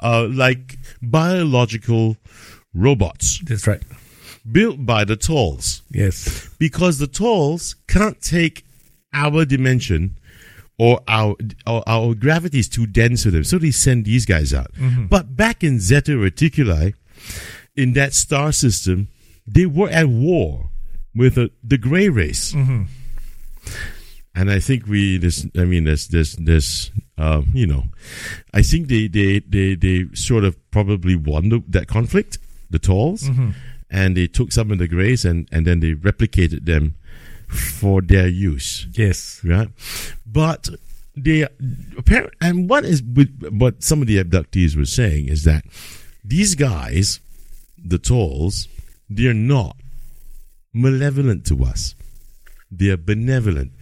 [0.00, 2.16] uh, like biological
[2.74, 3.82] robots That's right.
[4.50, 6.48] built by the Talls Yes.
[6.58, 8.64] because the Talls can't take
[9.12, 10.16] our dimension
[10.76, 11.36] or our
[11.68, 14.72] or our gravity is too dense for them, so they send these guys out.
[15.08, 16.94] But back in Zeta Reticuli,
[17.76, 19.06] in that star system,
[19.46, 20.70] they were at war
[21.14, 22.52] with the, the gray race.
[24.34, 27.84] And I think we, this, I mean, there's, there's, there's, um, you know,
[28.52, 32.38] I think they, they, they, they sort of probably won the, that conflict,
[32.68, 33.28] the Talls,
[33.90, 36.96] and they took some of the grays and, and then they replicated them
[37.46, 39.40] for their use Yes.
[39.44, 39.68] right?
[40.26, 40.68] But
[41.16, 41.42] they
[41.96, 45.64] apparent and what is with what some of the abductees were saying is that
[46.24, 47.20] these guys,
[47.78, 48.66] the Talls,
[49.08, 49.76] they're not
[50.72, 51.94] malevolent to us.
[52.78, 53.72] They're benevolent.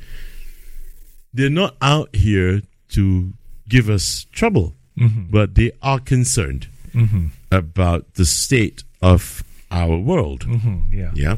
[1.34, 3.32] They're not out here to
[3.68, 4.74] give us trouble,
[5.30, 6.68] but they are concerned
[7.50, 10.40] about the state of our world.
[10.46, 11.10] Mm, yeah.
[11.14, 11.36] Yeah.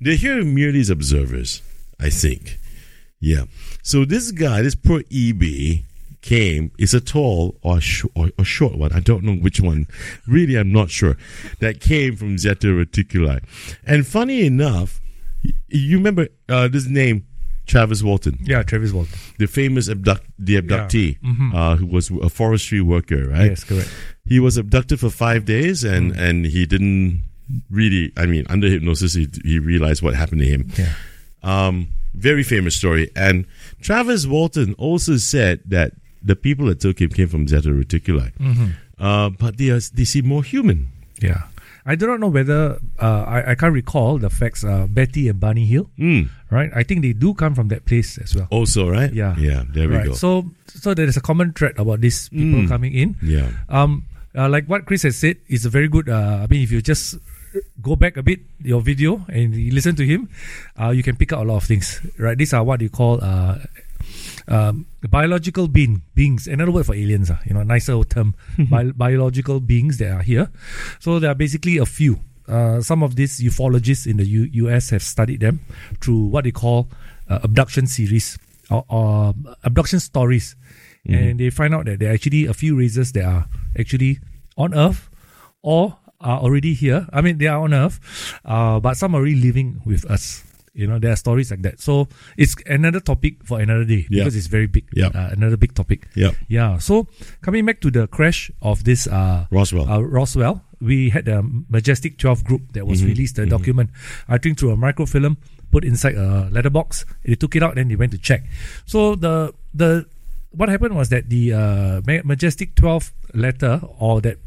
[0.00, 1.60] They're here merely as observers,
[2.00, 2.58] I think.
[3.20, 3.44] Yeah.
[3.82, 5.82] So this guy, this poor EB,
[6.22, 8.92] came, is a tall or, sh- or a short one.
[8.92, 9.86] I don't know which one.
[10.26, 11.16] Really, I'm not sure.
[11.60, 13.42] That came from Zeta Reticuli.
[13.86, 15.00] And funny enough,
[15.68, 17.26] you remember uh, this name,
[17.66, 18.62] Travis Walton, Yeah.
[18.62, 19.18] Travis Walton.
[19.38, 21.18] the famous abduct, the abductee,
[21.54, 23.50] uh, who was a forestry worker, right?
[23.50, 23.64] Yes.
[23.64, 23.90] Correct.
[24.24, 27.22] he was abducted for five days and and he didn't
[27.70, 30.92] really i mean under hypnosis he, he realized what happened to him Yeah.
[31.42, 33.46] um very famous story and
[33.80, 38.32] travis walton also said that the people that took him came from zeta reticuli
[39.00, 40.88] uh, but they are they seem more human
[41.22, 41.44] Yeah.
[41.88, 44.60] I do not know whether uh, I, I can't recall the facts.
[44.62, 46.28] Uh, Betty and Barney Hill, mm.
[46.52, 46.68] right?
[46.76, 48.44] I think they do come from that place as well.
[48.52, 49.32] also right Yeah.
[49.40, 50.06] yeah there we right.
[50.06, 52.68] go So, so there is a common thread about these people Mm.
[52.68, 53.16] coming in.
[53.24, 54.04] yeah Um,
[54.36, 56.06] uh, like what Chris has said, is a very good.
[56.12, 57.16] Uh, I mean, if you just
[57.80, 60.28] go back a bit your video and you listen to him,
[60.76, 61.98] uh, you can pick up a lot of things.
[62.20, 62.36] Right?
[62.36, 63.64] These are what you call uh,
[64.48, 66.46] um, biological being beings.
[66.46, 67.30] Another word for aliens.
[67.30, 68.34] Uh, you know, nicer term.
[68.70, 70.50] Bi- biological beings that are here.
[71.00, 72.20] So there are basically a few.
[72.48, 75.60] Uh, some of these ufologists in the U- US have studied them
[76.00, 76.88] through what they call
[77.28, 78.38] uh, abduction series
[78.70, 79.34] or, or
[79.64, 80.56] abduction stories
[81.08, 83.46] and they find out that there are actually a few races that are
[83.78, 84.18] actually
[84.56, 85.08] on Earth
[85.62, 87.06] or are already here.
[87.12, 88.00] I mean, they are on Earth,
[88.44, 90.44] uh, but some are already living with us.
[90.78, 91.80] You know, there are stories like that.
[91.82, 92.06] So
[92.38, 94.22] it's another topic for another day Yeah.
[94.22, 94.86] because it's very big.
[94.94, 95.10] Yeah.
[95.10, 96.06] Uh, another big topic.
[96.14, 96.78] yeah Yeah.
[96.78, 97.08] So
[97.42, 102.18] coming back to the crash of this uh, roswell uh, Roswell, we had a Majestic
[102.18, 103.90] 12 group that was released, the document,
[104.30, 105.36] I think through a microfilm,
[105.74, 107.04] put inside a letterbox.
[107.26, 108.46] They took it out, then they went to check.
[108.86, 110.06] So the the
[110.54, 114.38] what happened was that the uh, Majestic 12 letter or that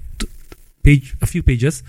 [0.84, 1.84] page, a few pages,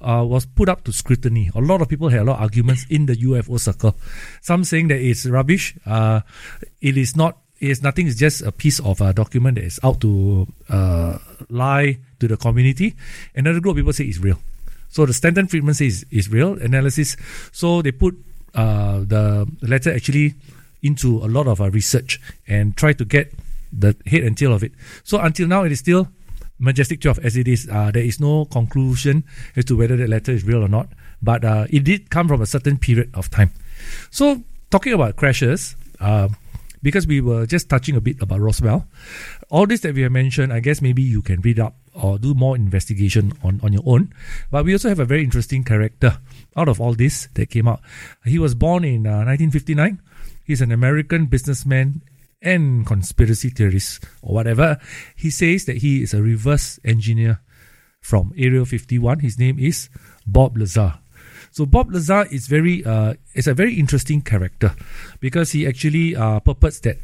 [0.00, 1.50] uh, was put up to scrutiny.
[1.54, 3.94] A lot of people had a lot of arguments in the UFO circle.
[4.40, 5.74] Some saying that it's rubbish.
[5.86, 6.20] Uh,
[6.80, 7.38] it is not.
[7.60, 8.06] It is nothing.
[8.06, 11.18] It's just a piece of a document that is out to uh,
[11.50, 12.96] lie to the community.
[13.34, 14.38] Another group of people say it's real.
[14.88, 17.16] So the Stanton Friedman says it's real analysis.
[17.52, 18.16] So they put
[18.54, 20.34] uh, the letter actually
[20.82, 23.32] into a lot of uh, research and try to get
[23.72, 24.72] the head and tail of it.
[25.04, 26.08] So until now, it is still
[26.60, 27.68] Majestic 12 as it is.
[27.68, 29.24] Uh, there is no conclusion
[29.56, 30.88] as to whether that letter is real or not.
[31.22, 33.50] But uh, it did come from a certain period of time.
[34.10, 36.28] So talking about crashes, uh,
[36.82, 38.86] because we were just touching a bit about Roswell,
[39.50, 42.34] all this that we have mentioned, I guess maybe you can read up or do
[42.34, 44.12] more investigation on, on your own.
[44.50, 46.18] But we also have a very interesting character
[46.56, 47.80] out of all this that came out.
[48.24, 50.00] He was born in uh, 1959.
[50.44, 52.02] He's an American businessman
[52.42, 54.78] and conspiracy theorist or whatever.
[55.16, 57.40] He says that he is a reverse engineer
[58.00, 59.20] from Area 51.
[59.20, 59.88] His name is
[60.26, 60.98] Bob Lazar.
[61.50, 64.74] So Bob Lazar is very uh, is a very interesting character
[65.18, 66.98] because he actually uh, purports that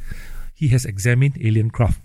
[0.55, 2.01] he has examined alien craft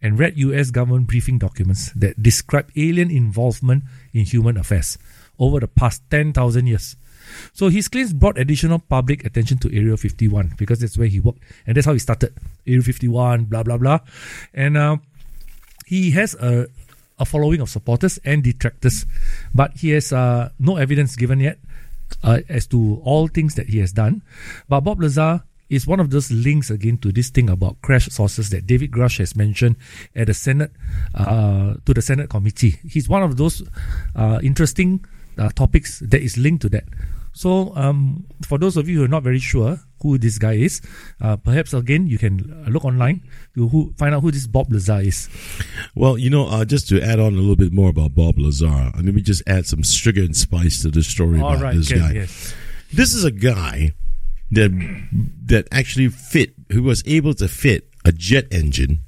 [0.00, 0.70] and read U.S.
[0.70, 4.98] government briefing documents that describe alien involvement in human affairs
[5.38, 6.96] over the past 10,000 years.
[7.52, 11.40] So his claims brought additional public attention to Area 51 because that's where he worked
[11.66, 12.34] and that's how he started.
[12.66, 14.00] Area 51, blah, blah, blah.
[14.54, 14.96] And uh,
[15.86, 16.66] he has a,
[17.18, 19.06] a following of supporters and detractors,
[19.54, 21.58] but he has uh, no evidence given yet
[22.22, 24.22] uh, as to all things that he has done.
[24.68, 28.50] But Bob Lazar is one of those links again to this thing about crash sources
[28.50, 29.76] that David Grusch has mentioned
[30.14, 30.70] at the Senate
[31.14, 32.76] uh, to the Senate committee.
[32.86, 33.62] He's one of those
[34.14, 35.04] uh, interesting
[35.38, 36.84] uh, topics that is linked to that.
[37.32, 40.80] So, um, for those of you who are not very sure who this guy is,
[41.20, 43.22] uh, perhaps again you can uh, look online
[43.54, 45.28] to who, find out who this Bob Lazar is.
[45.94, 48.66] Well, you know, uh, just to add on a little bit more about Bob Lazar,
[48.66, 51.76] uh, let me just add some sugar and spice to the story All about right,
[51.76, 52.12] this okay, guy.
[52.12, 52.54] yes.
[52.92, 53.92] This is a guy
[54.50, 54.70] that
[55.46, 59.00] that actually fit, who was able to fit a jet engine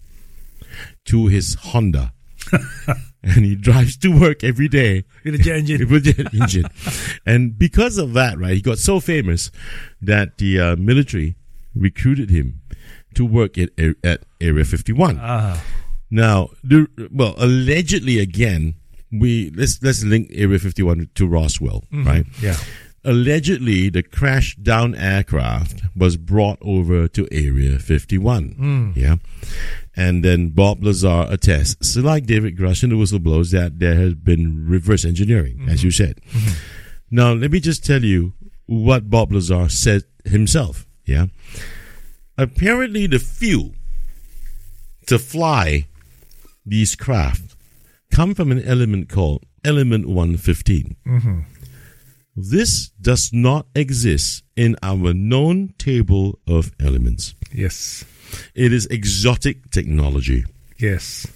[1.06, 2.12] to his Honda.
[3.36, 5.88] and he drives to work every day In a jet engine.
[5.90, 6.66] with a jet engine.
[7.26, 9.50] and because of that, right, he got so famous
[10.02, 11.36] that the uh, military
[11.74, 12.60] recruited him
[13.14, 13.70] to work at,
[14.04, 15.18] at Area 51.
[15.20, 15.62] Ah,
[16.10, 18.74] Now, the, well, allegedly again,
[19.10, 22.26] we let's let's link Area 51 to Roswell, right?
[22.42, 22.56] yeah.
[23.06, 28.94] Allegedly, the crashed down aircraft was brought over to Area 51.
[28.96, 29.16] Yeah.
[29.96, 34.14] And then Bob Lazar attests, so like David Grusch and the whistleblowers, that there has
[34.14, 36.04] been reverse engineering, as you mm-hmm.
[36.04, 36.20] said.
[36.30, 36.54] Mm-hmm.
[37.12, 38.32] Now, let me just tell you
[38.66, 40.86] what Bob Lazar said himself.
[41.04, 41.26] Yeah.
[42.36, 43.74] Apparently, the fuel
[45.06, 45.86] to fly
[46.66, 47.54] these craft
[48.10, 50.96] come from an element called element 115.
[51.06, 51.40] Mm-hmm.
[52.36, 57.34] This does not exist in our known table of elements.
[57.52, 58.04] Yes.
[58.54, 60.44] It is exotic technology.
[60.78, 61.26] Yes.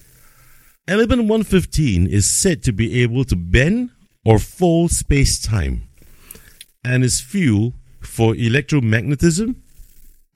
[0.86, 3.90] Element 115 is said to be able to bend
[4.24, 5.82] or fold space time
[6.84, 9.56] and is fuel for electromagnetism,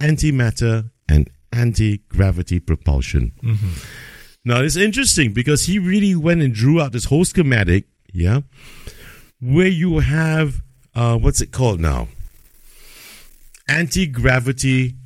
[0.01, 3.33] antimatter, and anti gravity propulsion.
[4.45, 8.41] Now, it's interesting because he really went and drew out this whole schematic, yeah,
[9.41, 10.63] where you have,
[10.95, 12.09] uh, what's it called now?
[13.69, 14.97] Anti gravity.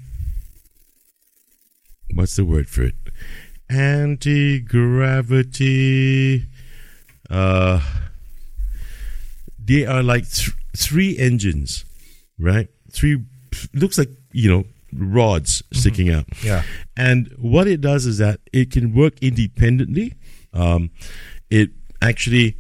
[2.15, 2.95] What's the word for it?
[3.69, 6.47] Anti gravity.
[7.29, 7.81] Uh,
[9.63, 11.85] they are like th- three engines,
[12.39, 12.69] right?
[12.93, 13.23] Three
[13.75, 16.27] looks like you know rods sticking out.
[16.43, 16.63] Yeah.
[16.97, 20.15] And what it does is that it can work independently.
[20.53, 20.91] Um,
[21.51, 22.57] it actually,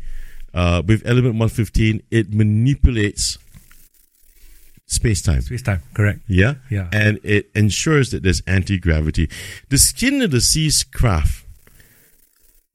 [0.52, 3.38] uh, with element 115, it manipulates
[4.86, 5.40] space time.
[5.42, 5.82] Space time.
[5.94, 6.20] Correct.
[6.28, 6.54] Yeah?
[6.70, 6.88] Yeah.
[6.92, 9.28] And it ensures that there's anti gravity.
[9.68, 11.44] The skin of the sea's craft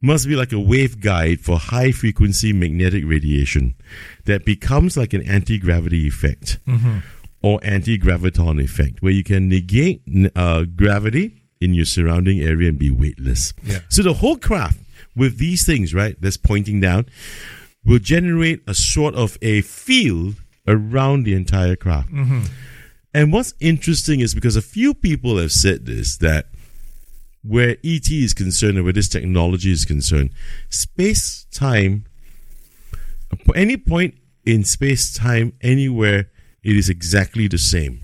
[0.02, 3.76] must be like a waveguide for high frequency magnetic radiation
[4.26, 6.58] that becomes like an anti gravity effect
[7.42, 10.02] or anti graviton effect, where you can negate
[10.36, 13.54] uh, gravity in your surrounding area and be weightless.
[13.64, 13.80] Yeah.
[13.90, 14.80] So the whole craft
[15.16, 17.06] with these things, right, that's pointing down,
[17.86, 20.36] will generate a sort of a field
[20.68, 22.10] around the entire craft.
[23.14, 26.48] And what's interesting is because a few people have said this that
[27.44, 30.30] where ET is concerned and where this technology is concerned,
[30.70, 32.06] space time,
[33.56, 36.30] any point in space time, anywhere,
[36.64, 38.02] it is exactly the same.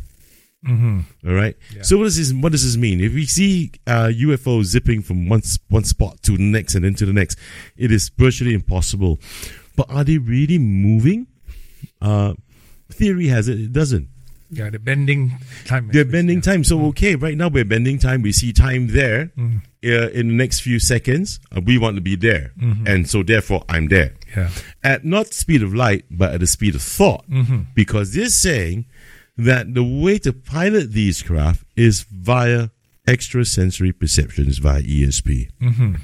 [1.26, 1.56] All right.
[1.84, 3.00] So what does this what does this mean?
[3.00, 6.96] If we see uh, UFO zipping from one one spot to the next and then
[6.96, 7.38] to the next,
[7.78, 9.20] it is virtually impossible.
[9.76, 11.28] But are they really moving?
[12.02, 12.34] Uh,
[12.90, 14.10] theory has it it doesn't.
[14.50, 15.34] Yeah, the bending
[15.66, 15.90] time.
[15.92, 16.64] They're bending time.
[16.64, 18.22] So okay, right now we're bending time.
[18.22, 19.32] We see time there.
[19.38, 22.52] Uh, in the next few seconds, uh, we want to be there,
[22.86, 24.50] and so therefore I'm there Yeah.
[24.84, 27.26] at not speed of light, but at the speed of thought.
[27.76, 28.86] Because they're saying
[29.38, 32.70] that the way to pilot these craft is via
[33.08, 35.50] extrasensory perceptions via ESP.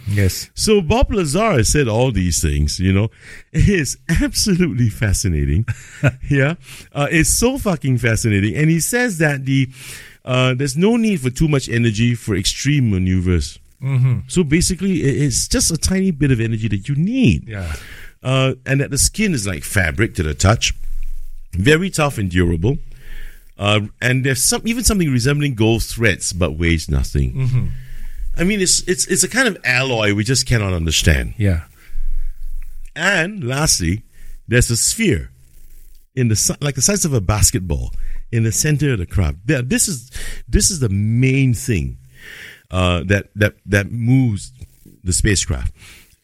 [0.08, 0.50] Yes.
[0.54, 3.10] So Bob Lazar has said all these things, you know.
[3.52, 5.66] It is absolutely fascinating.
[6.30, 6.56] yeah.
[6.94, 8.56] Uh, it's so fucking fascinating.
[8.56, 9.70] And he says that the
[10.26, 13.60] uh, there's no need for too much energy for extreme maneuvers.
[14.30, 17.74] So basically, it's just a tiny bit of energy that you need Yeah.
[18.24, 20.74] uh, and that the skin is like fabric to the touch,
[21.52, 22.78] very tough and durable.
[23.58, 27.72] Uh, and there's some even something resembling gold threads, but weighs nothing.
[28.36, 31.36] I mean, it's it's it's a kind of alloy we just cannot understand.
[31.38, 31.66] Yeah.
[32.96, 34.04] And lastly,
[34.48, 35.32] there's a sphere
[36.16, 37.92] in the like the size of a basketball
[38.32, 39.38] in the center of the craft.
[39.46, 40.10] This is
[40.48, 41.98] this is the main thing
[42.72, 44.52] uh, that that that moves
[45.04, 45.74] the spacecraft.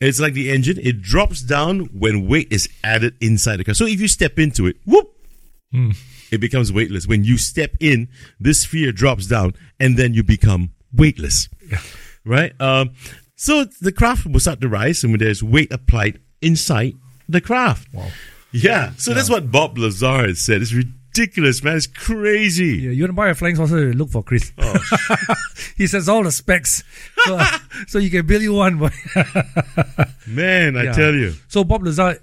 [0.02, 3.76] It's like the engine; it drops down when weight is added inside the car.
[3.76, 5.14] So if you step into it, whoop,
[6.32, 7.08] it becomes weightless.
[7.08, 8.08] When you step in,
[8.40, 11.80] this fear drops down, and then you become weightless Yeah.
[12.26, 12.54] right?
[12.62, 12.92] Um,
[13.36, 16.96] so the craft will start to rise, and when there's weight applied inside
[17.28, 17.88] the craft.
[17.94, 18.08] Wow.
[18.52, 18.92] Yeah.
[18.98, 20.62] So that's what Bob Lazar has said.
[20.62, 21.78] It's ridiculous, man.
[21.78, 22.78] It's crazy.
[22.80, 23.94] Yeah, you want to buy a flying saucer?
[23.94, 24.52] Look for Chris.
[25.78, 26.84] he says all the specs,
[27.26, 27.40] so,
[27.88, 28.80] so you can build you one.
[30.28, 30.92] Man, I Yeah.
[30.94, 31.34] tell you.
[31.48, 32.18] So Bob Lazar,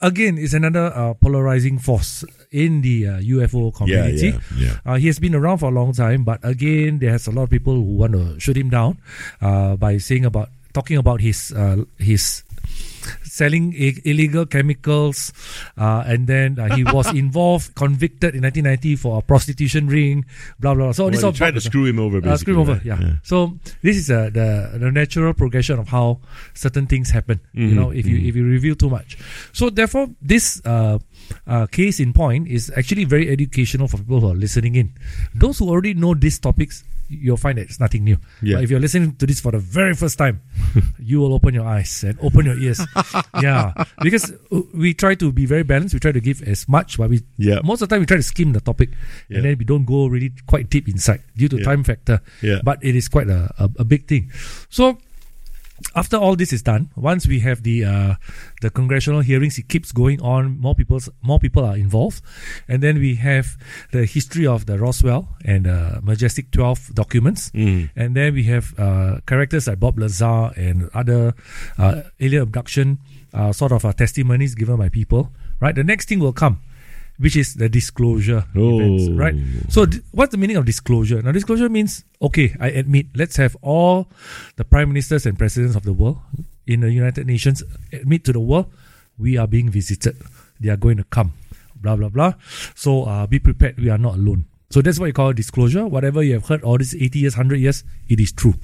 [0.00, 4.28] again, it's another uh, polarizing force in the uh, UFO community.
[4.28, 4.74] yeah, yeah.
[4.84, 7.50] Uh, he has been around for a long time, but again, there's a lot of
[7.50, 8.98] people who want to shoot him down
[9.40, 12.44] uh, by saying about talking about his uh, his
[13.36, 15.32] selling I- illegal chemicals,
[15.76, 20.24] uh, and then uh, he was involved, convicted in 1990 for a prostitution ring,
[20.60, 20.90] blah blah.
[20.90, 20.92] blah.
[20.92, 23.12] So this all tried to screw him over, Uh, screw him basically, over, right?
[23.12, 23.20] yeah.
[23.22, 24.48] So this is uh, the
[24.80, 26.20] the natural progression of how
[26.54, 27.40] certain things happen.
[27.52, 28.28] You Mhm, know, if you mhm.
[28.28, 29.18] if you reveal too much.
[29.52, 30.98] So therefore, this uh,
[31.46, 34.94] uh, case in point is actually very educational for people who are listening in.
[35.34, 38.18] Those who already know these topics, you'll find that it's nothing new.
[38.42, 38.56] Yeah.
[38.56, 40.42] But if you're listening to this for the very first time,
[40.98, 42.80] you will open your eyes and open your ears.
[43.40, 45.94] yeah, because uh, we try to be very balanced.
[45.94, 47.60] We try to give as much, but we Yeah.
[47.64, 48.90] most of the time we try to skim the topic,
[49.28, 49.38] Yeah.
[49.38, 51.64] and then we don't go really quite deep inside due to Yeah.
[51.64, 52.20] time factor.
[52.42, 52.60] Yeah.
[52.62, 54.30] But it is quite a, a, a big thing.
[54.68, 54.98] So
[55.94, 58.14] after all this is done, once we have the uh,
[58.62, 60.58] the congressional hearings, it keeps going on.
[60.58, 62.22] More people, more people are involved,
[62.68, 63.56] and then we have
[63.92, 67.90] the history of the Roswell and uh, Majestic Twelve documents, Mm.
[67.96, 71.34] and then we have uh, characters like Bob Lazar and other
[71.78, 72.98] uh, alien abduction
[73.34, 75.30] uh, sort of uh, testimonies given by people.
[75.60, 76.60] Right, the next thing will come.
[77.18, 79.16] Which is the disclosure events, Oh.
[79.16, 79.34] right?
[79.70, 81.22] So, d- what's the meaning of disclosure?
[81.22, 84.08] Now, disclosure means okay, I admit, let's have all
[84.56, 86.18] the prime ministers and presidents of the world
[86.66, 87.62] in the United Nations
[87.92, 88.68] admit to the world
[89.18, 90.16] we are being visited.
[90.60, 91.32] They are going to come.
[91.80, 92.34] Blah blah blah.
[92.74, 93.78] So, uh, be prepared.
[93.80, 94.44] We are not alone.
[94.68, 95.86] So that's what you call disclosure.
[95.86, 98.54] Whatever you have heard all these eighty years, hundred years, it is true.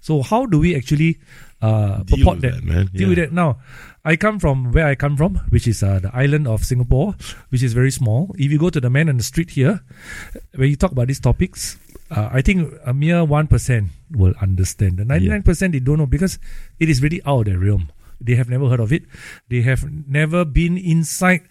[0.00, 1.20] So how do we actually
[1.62, 2.54] uh, Deal purport with that?
[2.60, 2.86] that, man.
[2.92, 3.24] Deal with Yeah.
[3.24, 3.58] it now.
[4.04, 7.14] I come from where I come from, which is uh, the island of Singapore,
[7.48, 8.34] which is very small.
[8.38, 9.80] If you go to the man on the street here,
[10.54, 11.78] when you talk about these topics,
[12.10, 14.98] uh, I think a mere one percent will understand.
[14.98, 16.38] The ninety nine percent they don't know because
[16.78, 17.88] it is really out of their realm.
[18.20, 19.04] They have never heard of it.
[19.48, 21.42] They have never been inside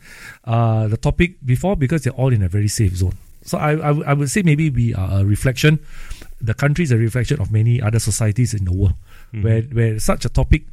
[0.45, 3.13] uh, the topic before because they're all in a very safe zone.
[3.43, 5.79] So I, I, I would say maybe we are a reflection.
[6.39, 8.93] The country is a reflection of many other societies in the world,
[9.41, 10.63] where where such a topic,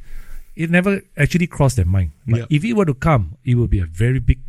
[0.55, 2.11] it never actually crossed their mind.
[2.27, 2.45] But Yeah.
[2.57, 4.39] if it were to come, it would be a very big,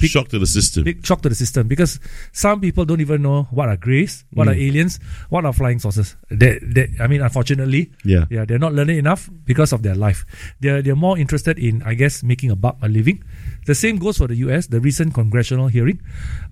[0.00, 0.82] big Shock to the system.
[0.84, 2.00] big shock to the system because
[2.32, 4.66] some people don't even know what are grays, what are Mm.
[4.68, 4.98] aliens,
[5.30, 6.16] what are flying saucers.
[6.30, 8.24] They, they, I mean, unfortunately, Yeah.
[8.30, 10.24] yeah, they're not learning enough because of their life.
[10.60, 13.22] They're they're more interested in, I guess, making a buck, a living.
[13.66, 14.68] The same goes for the U.S.
[14.68, 16.00] The recent congressional hearing,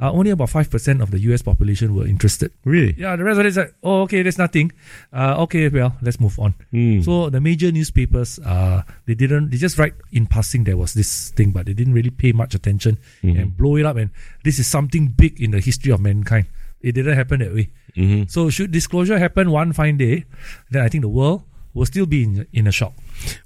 [0.01, 1.43] uh, only about five percent of the U.S.
[1.43, 2.51] population were interested.
[2.65, 2.95] Really?
[2.99, 4.73] Yeah, the rest of it is like, oh, okay, there's nothing.
[5.12, 6.55] Uh, okay, well, let's move on.
[6.73, 7.05] Mm.
[7.05, 11.31] So the major newspapers, uh, they didn't, they just write in passing there was this
[11.31, 13.41] thing, but they didn't really pay much attention Mm-hmm.
[13.41, 13.97] and blow it up.
[13.97, 14.11] And
[14.43, 16.47] this is something big in the history of mankind.
[16.83, 17.71] It didn't happen that way.
[17.97, 18.29] Mhm.
[18.31, 20.25] So should disclosure happen one fine day,
[20.71, 21.43] then I think the world
[21.73, 22.93] will still be in, in a shock.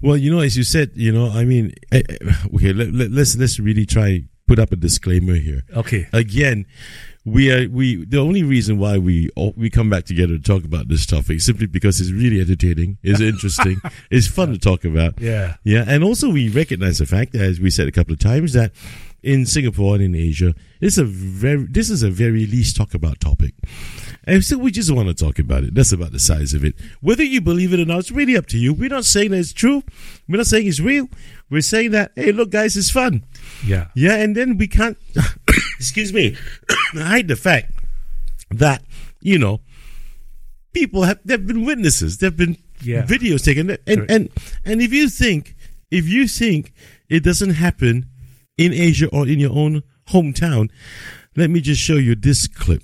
[0.00, 3.10] Well, you know, as you said, you know, I mean, eh, eh, okay, let, let,
[3.10, 5.62] let's let's really try put up a disclaimer here.
[5.76, 6.08] Okay.
[6.12, 6.66] Again,
[7.24, 10.64] we are we the only reason why we all, we come back together to talk
[10.64, 15.20] about this topic simply because it's really entertaining, it's interesting, it's fun to talk about.
[15.20, 15.56] Yeah.
[15.62, 18.54] Yeah, and also we recognize the fact, that as we said a couple of times,
[18.54, 18.72] that
[19.28, 23.20] in Singapore and in Asia, it's a very this is a very least talk about
[23.20, 23.52] topic.
[24.24, 25.74] And so we just want to talk about it.
[25.74, 26.74] That's about the size of it.
[27.00, 28.72] Whether you believe it or not, it's really up to you.
[28.74, 29.82] We're not saying that it's true.
[30.28, 31.08] We're not saying it's real.
[31.50, 33.24] We're saying that, hey, look, guys, it's fun.
[33.64, 33.86] Yeah.
[33.94, 34.98] Yeah, and then we can't,
[35.78, 36.36] excuse me,
[36.92, 37.72] hide the fact
[38.50, 38.82] that,
[39.20, 39.60] you know,
[40.74, 43.04] people have, there have been witnesses, there have been Yeah.
[43.06, 43.70] videos taken.
[43.86, 44.28] And, and,
[44.64, 45.54] and if you think,
[45.90, 46.74] if you think
[47.08, 48.10] it doesn't happen
[48.58, 50.70] in Asia or in your own hometown,
[51.36, 52.82] let me just show you this clip.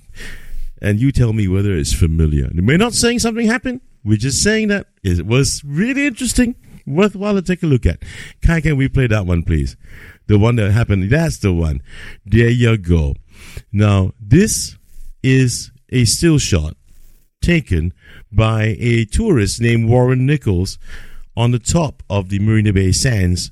[0.81, 2.49] And you tell me whether it's familiar.
[2.53, 3.81] We're not saying something happened.
[4.03, 6.55] We're just saying that it was really interesting,
[6.85, 8.03] worthwhile to take a look at.
[8.41, 9.75] Kai, can we play that one, please?
[10.27, 11.09] The one that happened.
[11.09, 11.81] That's the one.
[12.25, 13.15] There you go.
[13.71, 14.77] Now, this
[15.23, 16.75] is a still shot
[17.41, 17.93] taken
[18.31, 20.77] by a tourist named Warren Nichols
[21.37, 23.51] on the top of the Marina Bay Sands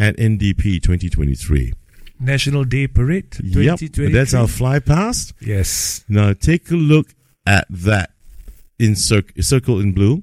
[0.00, 1.74] at NDP 2023.
[2.18, 3.36] National Day Parade.
[3.42, 3.78] Yep,
[4.12, 5.34] that's our fly past.
[5.40, 6.04] Yes.
[6.08, 7.14] Now take a look
[7.46, 8.10] at that
[8.78, 10.22] in cir- circle in blue.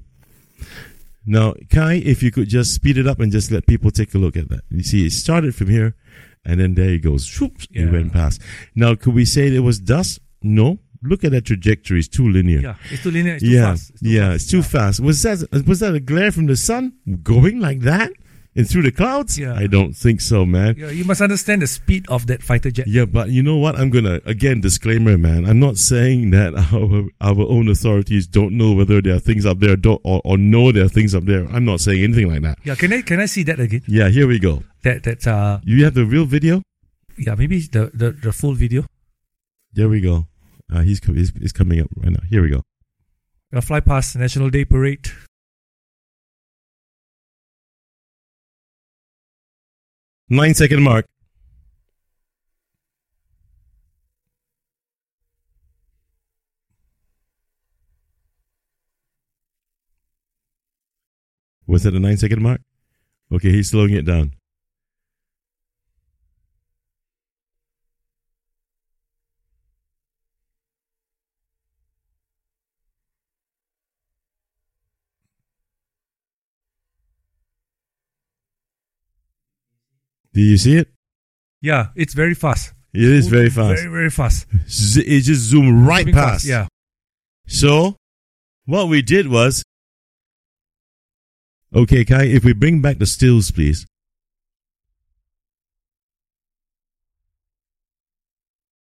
[1.24, 4.18] Now, Kai, if you could just speed it up and just let people take a
[4.18, 4.62] look at that.
[4.70, 5.94] You see, it started from here,
[6.44, 7.28] and then there it goes.
[7.38, 7.82] Whoops, Yeah.
[7.82, 8.40] It went past.
[8.74, 10.20] Now, could we say it was dust?
[10.42, 10.78] No.
[11.02, 12.60] Look at that trajectory; it's too linear.
[12.60, 12.74] Yeah.
[12.90, 13.34] It's too linear.
[13.34, 13.90] It's too yeah, fast.
[13.90, 14.34] It's too yeah, fast.
[14.34, 15.00] it's too fast.
[15.00, 18.10] Was that was that a glare from the sun going like that?
[18.56, 19.38] And through the clouds?
[19.38, 19.54] Yeah.
[19.54, 20.74] I don't think so, man.
[20.76, 22.88] Yeah, you must understand the speed of that fighter jet.
[22.88, 23.76] Yeah, but you know what?
[23.76, 25.44] I'm gonna again disclaimer, man.
[25.44, 29.60] I'm not saying that our our own authorities don't know whether there are things up
[29.60, 31.46] there, don't or, or know there are things up there.
[31.54, 32.58] I'm not saying anything like that.
[32.64, 33.82] Yeah, can I can I see that again?
[33.86, 34.64] Yeah, here we go.
[34.82, 36.62] That that uh You have the real video.
[37.16, 38.86] yeah maybe the the, the full video.
[39.72, 40.26] There we go.
[40.72, 42.24] Uh, he's, he's he's coming up right now.
[42.28, 42.62] Here we go.
[43.54, 45.06] Uh, fly past National Day Parade.
[50.30, 51.06] Nine second mark.
[61.66, 62.60] Was it a nine second mark?
[63.32, 64.37] Okay, he's slowing it down.
[80.38, 80.86] Do you see it?
[81.60, 82.72] Yeah, it's very fast.
[82.94, 83.80] It is very fast.
[83.82, 84.46] Very very fast.
[84.68, 86.14] Z- It just zoomed right past.
[86.14, 86.68] fast, Yeah.
[87.48, 87.96] So,
[88.64, 89.64] what we did was,
[91.74, 93.84] okay, Kai, if we bring back the stills, please.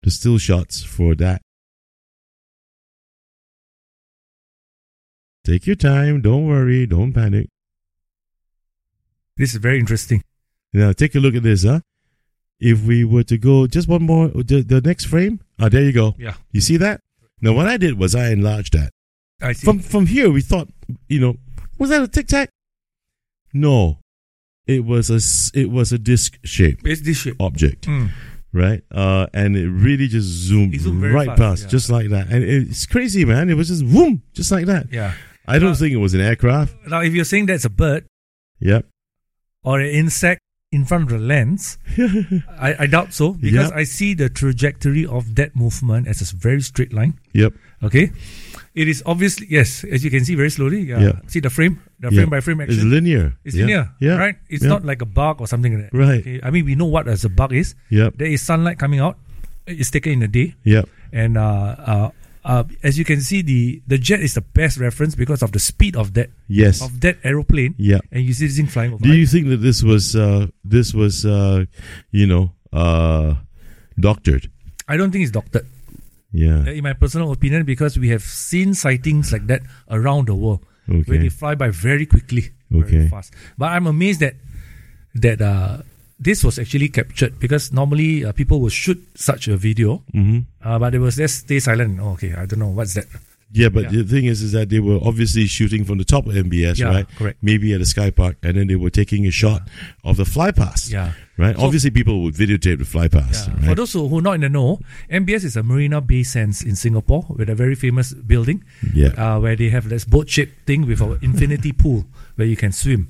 [0.03, 1.41] The still shots for that.
[5.45, 6.21] Take your time.
[6.21, 6.85] Don't worry.
[6.85, 7.49] Don't panic.
[9.37, 10.25] This is very interesting.
[10.75, 11.81] Now, take a look at this, huh?
[12.61, 15.41] If we were to go just one more, the, the next frame.
[15.59, 16.15] Ah, there you go.
[16.19, 16.35] Yeah.
[16.53, 17.01] You see that?
[17.41, 18.91] Now, what I did was I enlarged that.
[19.41, 19.65] I see.
[19.65, 20.69] From from here, we thought,
[21.09, 21.37] you know,
[21.79, 22.49] was that a tic tac?
[23.53, 23.99] No,
[24.67, 25.21] it was a
[25.59, 27.37] it was a disc shape it's this shape.
[27.41, 28.11] object, Mm.
[28.53, 28.83] right?
[28.91, 31.69] Uh, and it really just zoomed, zoomed right fast, past, yeah.
[31.69, 32.29] just like that.
[32.29, 33.51] And it's crazy, man.
[33.51, 34.93] It was just boom, just like that.
[34.93, 35.13] Yeah.
[35.47, 36.75] I don't think it was an aircraft.
[36.89, 38.07] Now, if you're saying that's a bird
[38.61, 38.87] Yep.
[39.63, 40.41] or an insect
[40.75, 41.79] in front of the lens,
[42.59, 43.79] I, I doubt so because Yeah.
[43.79, 47.15] I see the trajectory of that movement as a very straight line.
[47.33, 47.55] Yep.
[47.87, 48.11] Okay.
[48.75, 50.83] It is obviously yes, as you can see very slowly.
[50.83, 50.99] Yeah.
[50.99, 51.17] Yeah.
[51.31, 52.75] See the frame, the frame by frame action.
[52.75, 53.39] It's linear.
[53.47, 53.65] It's Yeah.
[53.71, 54.17] linear, Yeah.
[54.19, 54.35] right?
[54.51, 55.95] It's not like a bug or something like that.
[55.95, 56.21] Right.
[56.27, 56.41] Okay?
[56.43, 57.79] I mean, we know what as a bug is.
[57.95, 58.19] Yep.
[58.19, 59.15] There is sunlight coming out.
[59.71, 60.89] It's taken in a day, Yep.
[61.15, 62.09] and uh, uh,
[62.45, 65.59] uh, as you can see, the the jet is the best reference because of the
[65.59, 66.83] speed of that Yes.
[66.83, 67.75] of that aeroplane.
[67.79, 68.01] Yeah.
[68.13, 69.03] And you see this thing flying over.
[69.03, 71.65] Do you think that this was uh this was uh
[72.11, 73.35] you know uh
[73.99, 74.51] doctored?
[74.89, 75.67] I don't think it's doctored.
[76.35, 76.67] Yeah.
[76.67, 81.17] in my personal opinion, because we have seen sightings like that around the world, where
[81.19, 82.91] they fly by very quickly, Okay.
[82.91, 83.33] very fast.
[83.57, 84.35] But I'm amazed that
[85.15, 85.83] that uh,
[86.19, 90.41] this was actually captured because normally uh, people will shoot such a video, Mm-hmm.
[90.63, 91.99] uh, but it was just stay silent.
[92.01, 93.07] Oh, okay, I don't know what's that.
[93.53, 94.03] Yeah, but Yeah.
[94.03, 96.89] the thing is, is that they were obviously shooting from the top of MBS, Yeah,
[96.89, 97.07] right?
[97.17, 97.39] correct.
[97.41, 99.63] Maybe at a sky park, and then they were taking a shot
[100.03, 100.91] of the fly past.
[100.91, 101.13] Yeah.
[101.37, 101.55] Right.
[101.57, 103.47] So- obviously, people would videotape the fly past.
[103.47, 103.55] Yeah.
[103.55, 103.65] Right.
[103.71, 106.63] For those who who are not in the know, MBS is a Marina Bay Sands
[106.63, 108.65] in Singapore with a very famous building.
[108.93, 109.15] Yeah.
[109.19, 112.73] Uh, where they have this boat shaped thing with an infinity pool where you can
[112.73, 113.09] swim.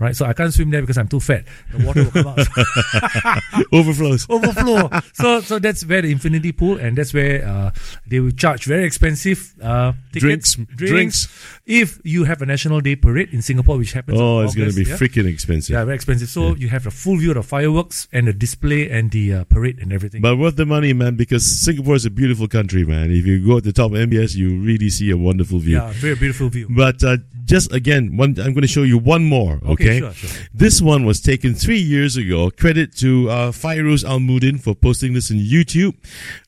[0.00, 0.16] Right.
[0.16, 1.44] So I can't swim there because I'm too fat.
[1.72, 2.38] The water will come out.
[3.72, 4.26] Overflows.
[4.30, 4.88] overflow.
[5.12, 7.70] so so that's where the infinity pool, and that's where uh,
[8.06, 11.28] they will charge very expensive uh, tickets, Drinks, drinks.
[11.66, 14.18] If you have a National Day parade in Singapore, which happens.
[14.18, 14.96] Oh, it's going to be yeah?
[14.96, 15.74] freaking expensive.
[15.74, 16.28] Yeah, very expensive.
[16.30, 19.44] So you have a full view of the fireworks and the display and the uh,
[19.44, 20.22] parade and everything.
[20.22, 23.10] But worth the money, man, because Singapore is a beautiful country, man.
[23.10, 25.76] If you go at the top of MBS, you really see a wonderful view.
[25.76, 26.68] yeah, very beautiful view.
[26.70, 29.60] But uh, just again, one, I'm going to show you one more.
[29.66, 30.46] Okay, Okay, sure, sure.
[30.52, 32.50] This one was taken three years ago.
[32.50, 35.94] Credit to uh, Fairuz Almudin for posting this on YouTube.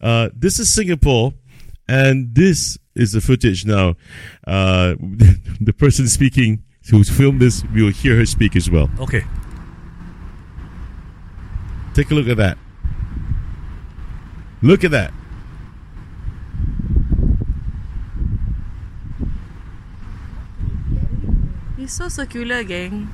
[0.01, 1.35] Uh, this is Singapore,
[1.89, 3.97] and this is the footage now.
[4.47, 4.95] Uh,
[5.61, 8.91] the person speaking who's filmed this, we will hear her speak as well.
[8.99, 9.25] Okay.
[11.95, 12.59] Take a look at that.
[14.63, 15.13] Look at that.
[21.79, 23.11] It's so circular, gang.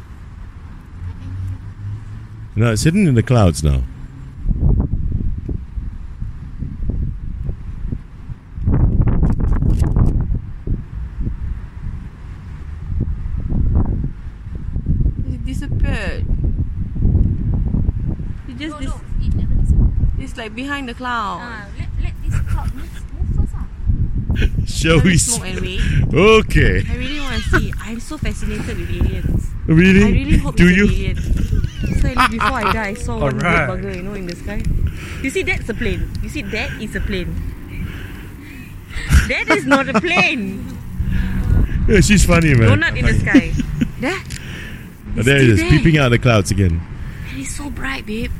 [2.59, 3.85] Now it's hidden in the clouds now.
[15.31, 16.25] It disappeared.
[18.49, 19.91] It just No, dis- no, it never disappeared.
[20.19, 21.39] it's like behind the cloud.
[21.43, 23.53] Ah, let, let this cloud move, move first.
[23.55, 24.65] Ah.
[24.67, 25.15] Shall we?
[25.15, 25.81] it smoke and wait.
[26.15, 26.83] Okay.
[26.89, 27.73] I really want to see.
[27.81, 29.47] I'm so fascinated with aliens.
[29.69, 30.03] Really?
[30.05, 30.85] I really hope Do it's you?
[30.87, 31.17] alien.
[32.01, 33.69] So before I die, I saw one Alright.
[33.69, 34.63] big bugger, you know, in the sky.
[35.23, 36.11] You see, that's a plane.
[36.23, 37.35] You see, that is a plane.
[39.29, 40.75] That is not a plane.
[41.89, 42.69] Yeah, she's funny, man.
[42.69, 43.51] Donut in the sky.
[44.01, 44.23] That.
[45.17, 45.71] Oh, there it is, there.
[45.71, 46.83] peeping out of the clouds again.
[47.31, 48.31] And it's so bright, babe.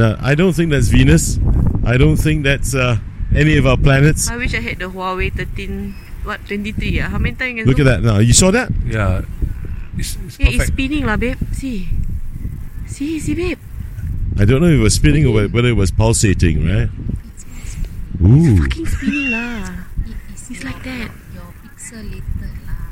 [0.00, 1.36] No, I don't think that's Venus.
[1.84, 2.96] I don't think that's uh,
[3.36, 4.30] any of our planets.
[4.30, 5.92] I wish I had the Huawei 13,
[6.24, 7.10] what, 23 yeah?
[7.10, 8.16] How many times can Look at that now.
[8.16, 8.72] You saw that?
[8.86, 9.28] Yeah,
[9.98, 11.36] it's, it's Yeah, it's spinning lah, babe.
[11.52, 11.84] See.
[12.88, 13.58] See, see, babe.
[14.40, 16.88] I don't know if it was spinning or whether it was pulsating, right?
[18.24, 18.56] Ooh.
[18.56, 19.84] It's fucking spinning lah.
[20.08, 21.12] It is It's like that.
[21.36, 22.88] Your pixelated lah.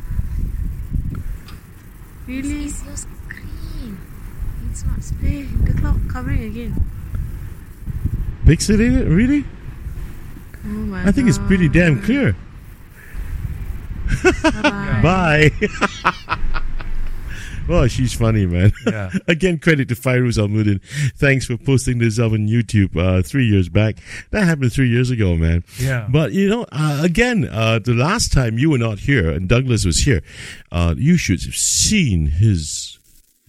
[2.29, 2.69] Really?
[2.69, 3.97] It's your screen.
[4.69, 5.65] It's not spinning.
[5.65, 6.77] the cloud covering again.
[8.49, 9.15] Pixelated?
[9.15, 9.45] Really?
[10.65, 12.35] Oh my I think it's pretty damn clear.
[14.43, 15.03] Bye.
[15.53, 15.53] Bye.
[17.69, 18.73] oh, she's funny, man.
[18.87, 19.11] Yeah.
[19.29, 20.83] Again, credit to Fairuz Almudin.
[21.17, 23.97] Thanks for posting this up on YouTube uh, three years back.
[24.31, 25.63] That happened three years ago, man.
[25.79, 26.09] Yeah.
[26.11, 29.85] But, you know, uh, again, uh, the last time you were not here and Douglas
[29.85, 30.23] was here,
[30.73, 32.99] uh, you should have seen his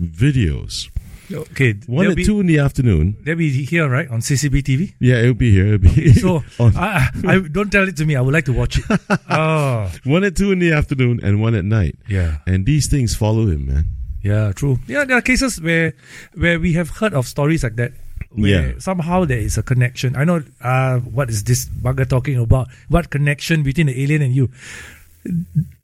[0.01, 0.89] videos.
[1.31, 3.15] Okay, One at be, two in the afternoon.
[3.23, 4.93] they'll be here, right, on CCB TV?
[4.99, 5.75] Yeah, it'll be here.
[5.75, 8.15] It'll be So, I, I, I- don't tell it to me.
[8.15, 8.85] I would like to watch it.
[9.29, 11.95] Oh, one at two in the afternoon and one at night.
[12.07, 12.37] yeah.
[12.47, 13.85] And these things follow him, man.
[14.23, 14.79] Yeah, true.
[14.87, 15.93] Yeah, there are cases where
[16.35, 17.93] where we have heard of stories like that.
[18.31, 18.79] Where Yeah.
[18.79, 20.15] somehow there is a connection.
[20.15, 22.67] I know uh, what is this bugger talking about?
[22.89, 24.49] What connection between the alien and you?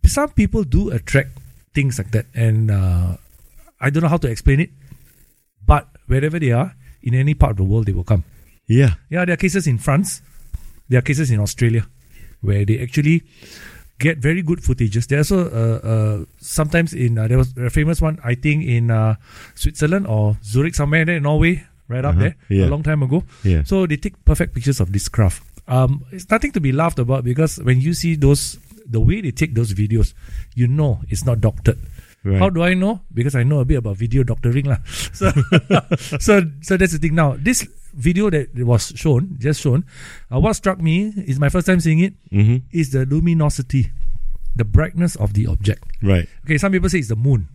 [0.06, 1.38] Some people do attract
[1.74, 3.18] things like that, and uh,
[3.82, 4.70] I don't know how to explain it.
[5.66, 8.24] But wherever they are, in any part of the world, they will come.
[8.68, 8.96] Yeah.
[9.10, 10.22] Yeah, there are cases in France.
[10.90, 11.88] There are cases in Australia
[12.42, 13.24] where they actually
[14.00, 15.08] get very good footages.
[15.08, 18.66] There are also uh, uh, sometimes in uh, there was a famous one I think
[18.66, 19.16] in uh,
[19.56, 22.66] Switzerland or Zurich somewhere there in Norway, right up Uh-huh, there yeah.
[22.66, 23.24] a long time ago.
[23.44, 23.64] Yeah.
[23.64, 25.44] So they take perfect pictures of this craft.
[25.68, 29.32] Um, it's nothing to be laughed about because when you see those the way they
[29.32, 30.14] take those videos,
[30.54, 31.80] you know it's not doctored.
[32.26, 32.42] Right.
[32.42, 33.06] How do I know?
[33.14, 34.82] Because I know a bit about video doctoring lah.
[35.14, 35.30] So,
[36.18, 37.14] so, so that's the thing.
[37.14, 39.86] Now, this video that was shown, just shown,
[40.34, 43.94] uh, what struck me is my first time seeing it hmm is the luminosity,
[44.58, 45.86] the brightness of the object.
[46.02, 46.26] Right.
[46.50, 47.48] Okay, some people say it's the moon.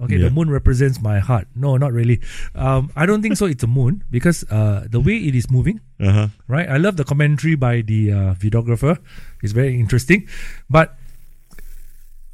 [0.00, 0.30] Okay, Yeah.
[0.30, 1.46] the moon represents my heart.
[1.54, 2.18] No, not really.
[2.54, 3.46] Um, I don't think so.
[3.46, 6.28] It's a moon because uh, the way it is moving, Uh huh.
[6.48, 6.66] right?
[6.70, 8.98] I love the commentary by the uh, videographer.
[9.42, 10.26] It's very interesting.
[10.70, 10.94] But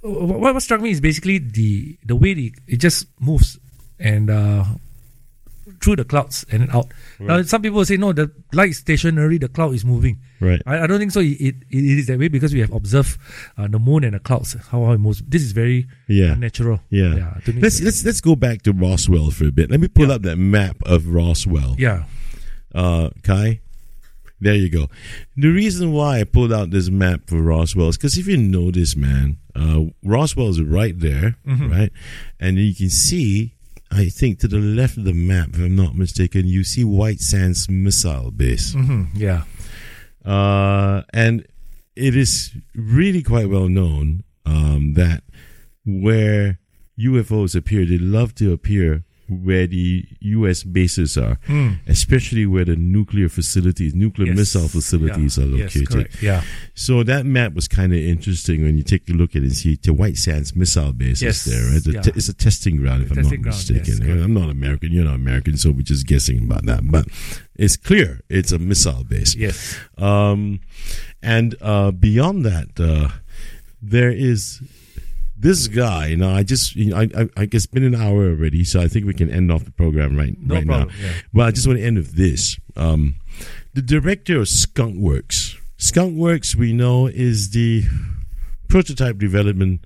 [0.00, 3.58] what, what struck me is basically the the way the, it just moves
[3.98, 4.64] and uh,
[5.82, 6.86] through the clouds and then out.
[7.18, 10.18] Now, some people say, no, the light is stationary, the cloud is moving.
[10.40, 10.62] Right.
[10.64, 11.20] I, I don't think so.
[11.20, 13.18] It, it, it is that way because we have observed
[13.58, 15.20] uh, the moon and the clouds, how, how it moves.
[15.26, 16.34] This is very Yeah.
[16.36, 16.80] natural.
[16.90, 17.14] Yeah.
[17.16, 19.70] yeah to me, let's let's let's go back to Roswell for a bit.
[19.70, 21.74] Let me pull up that map of Roswell.
[21.78, 22.04] yeah.
[22.74, 23.60] Uh, Kai.
[24.40, 24.88] There you go.
[25.36, 28.94] The reason why I pulled out this map for Roswell is because if you notice,
[28.94, 31.70] man, uh, Roswell is right there, Mm-hmm.
[31.70, 31.92] right?
[32.38, 33.54] And you can see,
[33.90, 37.20] I think, to the left of the map, if I'm not mistaken, you see White
[37.20, 38.74] Sands Missile Base.
[38.74, 39.42] hmm Yeah.
[40.24, 41.46] Uh, and
[41.96, 45.22] it is really quite well known um, that
[45.84, 46.58] where
[46.98, 50.62] UFOs appear, they love to appear where the U.S.
[50.62, 51.38] bases are,
[51.86, 54.36] especially where the nuclear facilities, nuclear Yes.
[54.38, 55.44] missile facilities Yeah.
[55.44, 55.88] are Yes, located.
[55.90, 56.22] correct.
[56.22, 56.42] Yeah.
[56.74, 59.56] So that map was kind of interesting when you take a look at it and
[59.56, 61.46] see the White Sands missile base Yes.
[61.46, 61.70] is there.
[61.72, 61.84] Right?
[61.84, 62.00] The Yeah.
[62.02, 64.06] te- it's a testing ground, if I'm Testing not ground, yes, mistaken.
[64.06, 64.24] correct.
[64.24, 66.90] I'm not American, you're not American, so we're just guessing about that.
[66.90, 67.06] But
[67.56, 69.34] it's clear it's a missile base.
[69.36, 69.76] Yes.
[69.98, 70.60] Um,
[71.22, 73.10] and uh, beyond that, uh,
[73.82, 74.60] there is
[75.40, 76.14] this guy.
[76.14, 78.80] Now, I just, you know, I, I, I guess it's been an hour already, so
[78.80, 80.94] I think we can end off the program right, No right problem, now.
[81.06, 81.12] yeah.
[81.32, 82.58] But I just want to end with this.
[82.76, 83.16] Um,
[83.74, 85.56] the director of Skunk Works.
[85.76, 87.84] Skunk Works, we know, is the
[88.68, 89.84] prototype development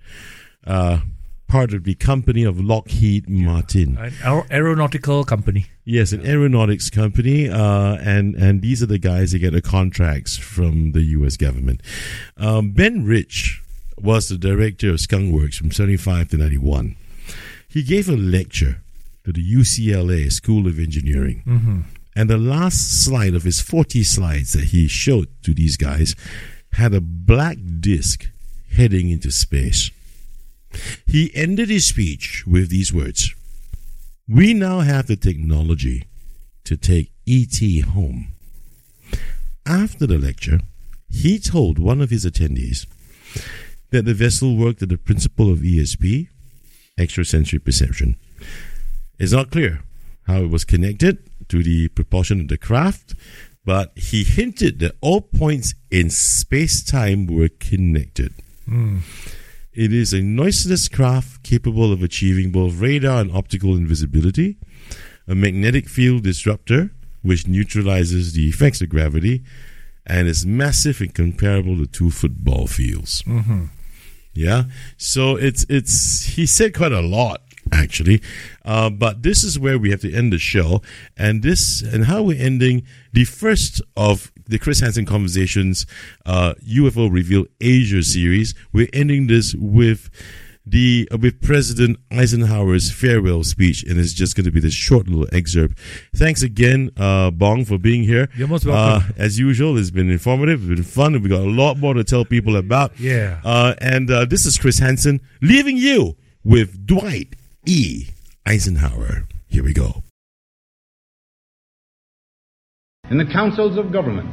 [0.66, 1.00] uh,
[1.48, 3.98] part of the company of Lockheed Martin.
[3.98, 5.66] An aer- aeronautical company.
[5.84, 10.36] Yes, an aeronautics company, uh, and and these are the guys that get the contracts
[10.38, 11.36] from the U.S.
[11.36, 11.82] government.
[12.36, 13.61] Um, ben Rich
[14.02, 16.96] was the director of Skunkworks from seventy-five to ninety-one.
[17.68, 18.82] He gave a lecture
[19.24, 21.80] to the UCLA School of Engineering, mm-hmm.
[22.16, 26.16] and the last slide of his forty slides that he showed to these guys
[26.72, 28.28] had a black disc
[28.72, 29.90] heading into space.
[31.06, 33.34] He ended his speech with these words.
[34.26, 36.04] We now have the technology
[36.64, 38.28] to take ET home.
[39.66, 40.60] After the lecture,
[41.10, 42.86] he told one of his attendees
[43.92, 46.28] that the vessel worked at the principle of ESP,
[46.98, 48.16] extrasensory perception.
[49.18, 49.82] It's not clear
[50.26, 53.14] how it was connected to the propulsion of the craft,
[53.64, 58.34] but he hinted that all points in space time were connected.
[58.64, 58.98] Hmm.
[59.72, 64.58] It is a noiseless craft capable of achieving both radar and optical invisibility,
[65.26, 66.90] a magnetic field disruptor
[67.22, 69.42] which neutralizes the effects of gravity,
[70.04, 73.22] and is massive and comparable to two football fields.
[73.22, 73.66] Mm-hmm.
[74.34, 74.64] Yeah.
[74.96, 77.42] So it's it's he said quite a lot
[77.72, 78.20] actually,
[78.64, 80.82] uh, but this is where we have to end the show,
[81.16, 85.86] and this and how we're ending the first of the Chris Henson conversations
[86.26, 88.54] uh, UFO Reveal Asia series.
[88.72, 90.10] We're ending this with.
[90.64, 95.08] The uh, with President Eisenhower's farewell speech, and it's just going to be this short
[95.08, 95.76] little excerpt.
[96.14, 98.28] Thanks again, uh, Bong, for being here.
[98.36, 99.08] You're most welcome.
[99.10, 101.94] Uh, as usual, it's been informative, it's been fun, and we got a lot more
[101.94, 102.98] to tell people about.
[103.00, 103.40] Yeah.
[103.44, 107.34] Uh, and uh, this is Chris Henson leaving you with Dwight
[107.66, 108.06] E.
[108.46, 109.26] Eisenhower.
[109.48, 110.02] Here we go.
[113.10, 114.30] In the councils of government,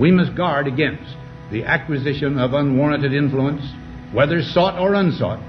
[0.00, 1.16] we must guard against
[1.52, 3.62] the acquisition of unwarranted influence,
[4.12, 5.40] whether sought or unsought,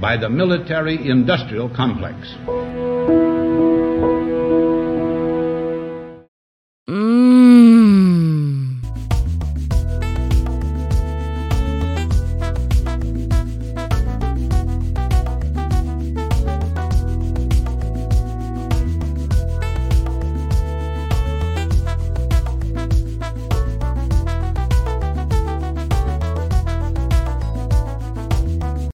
[0.00, 2.16] by the military industrial complex.
[6.88, 7.17] Mm.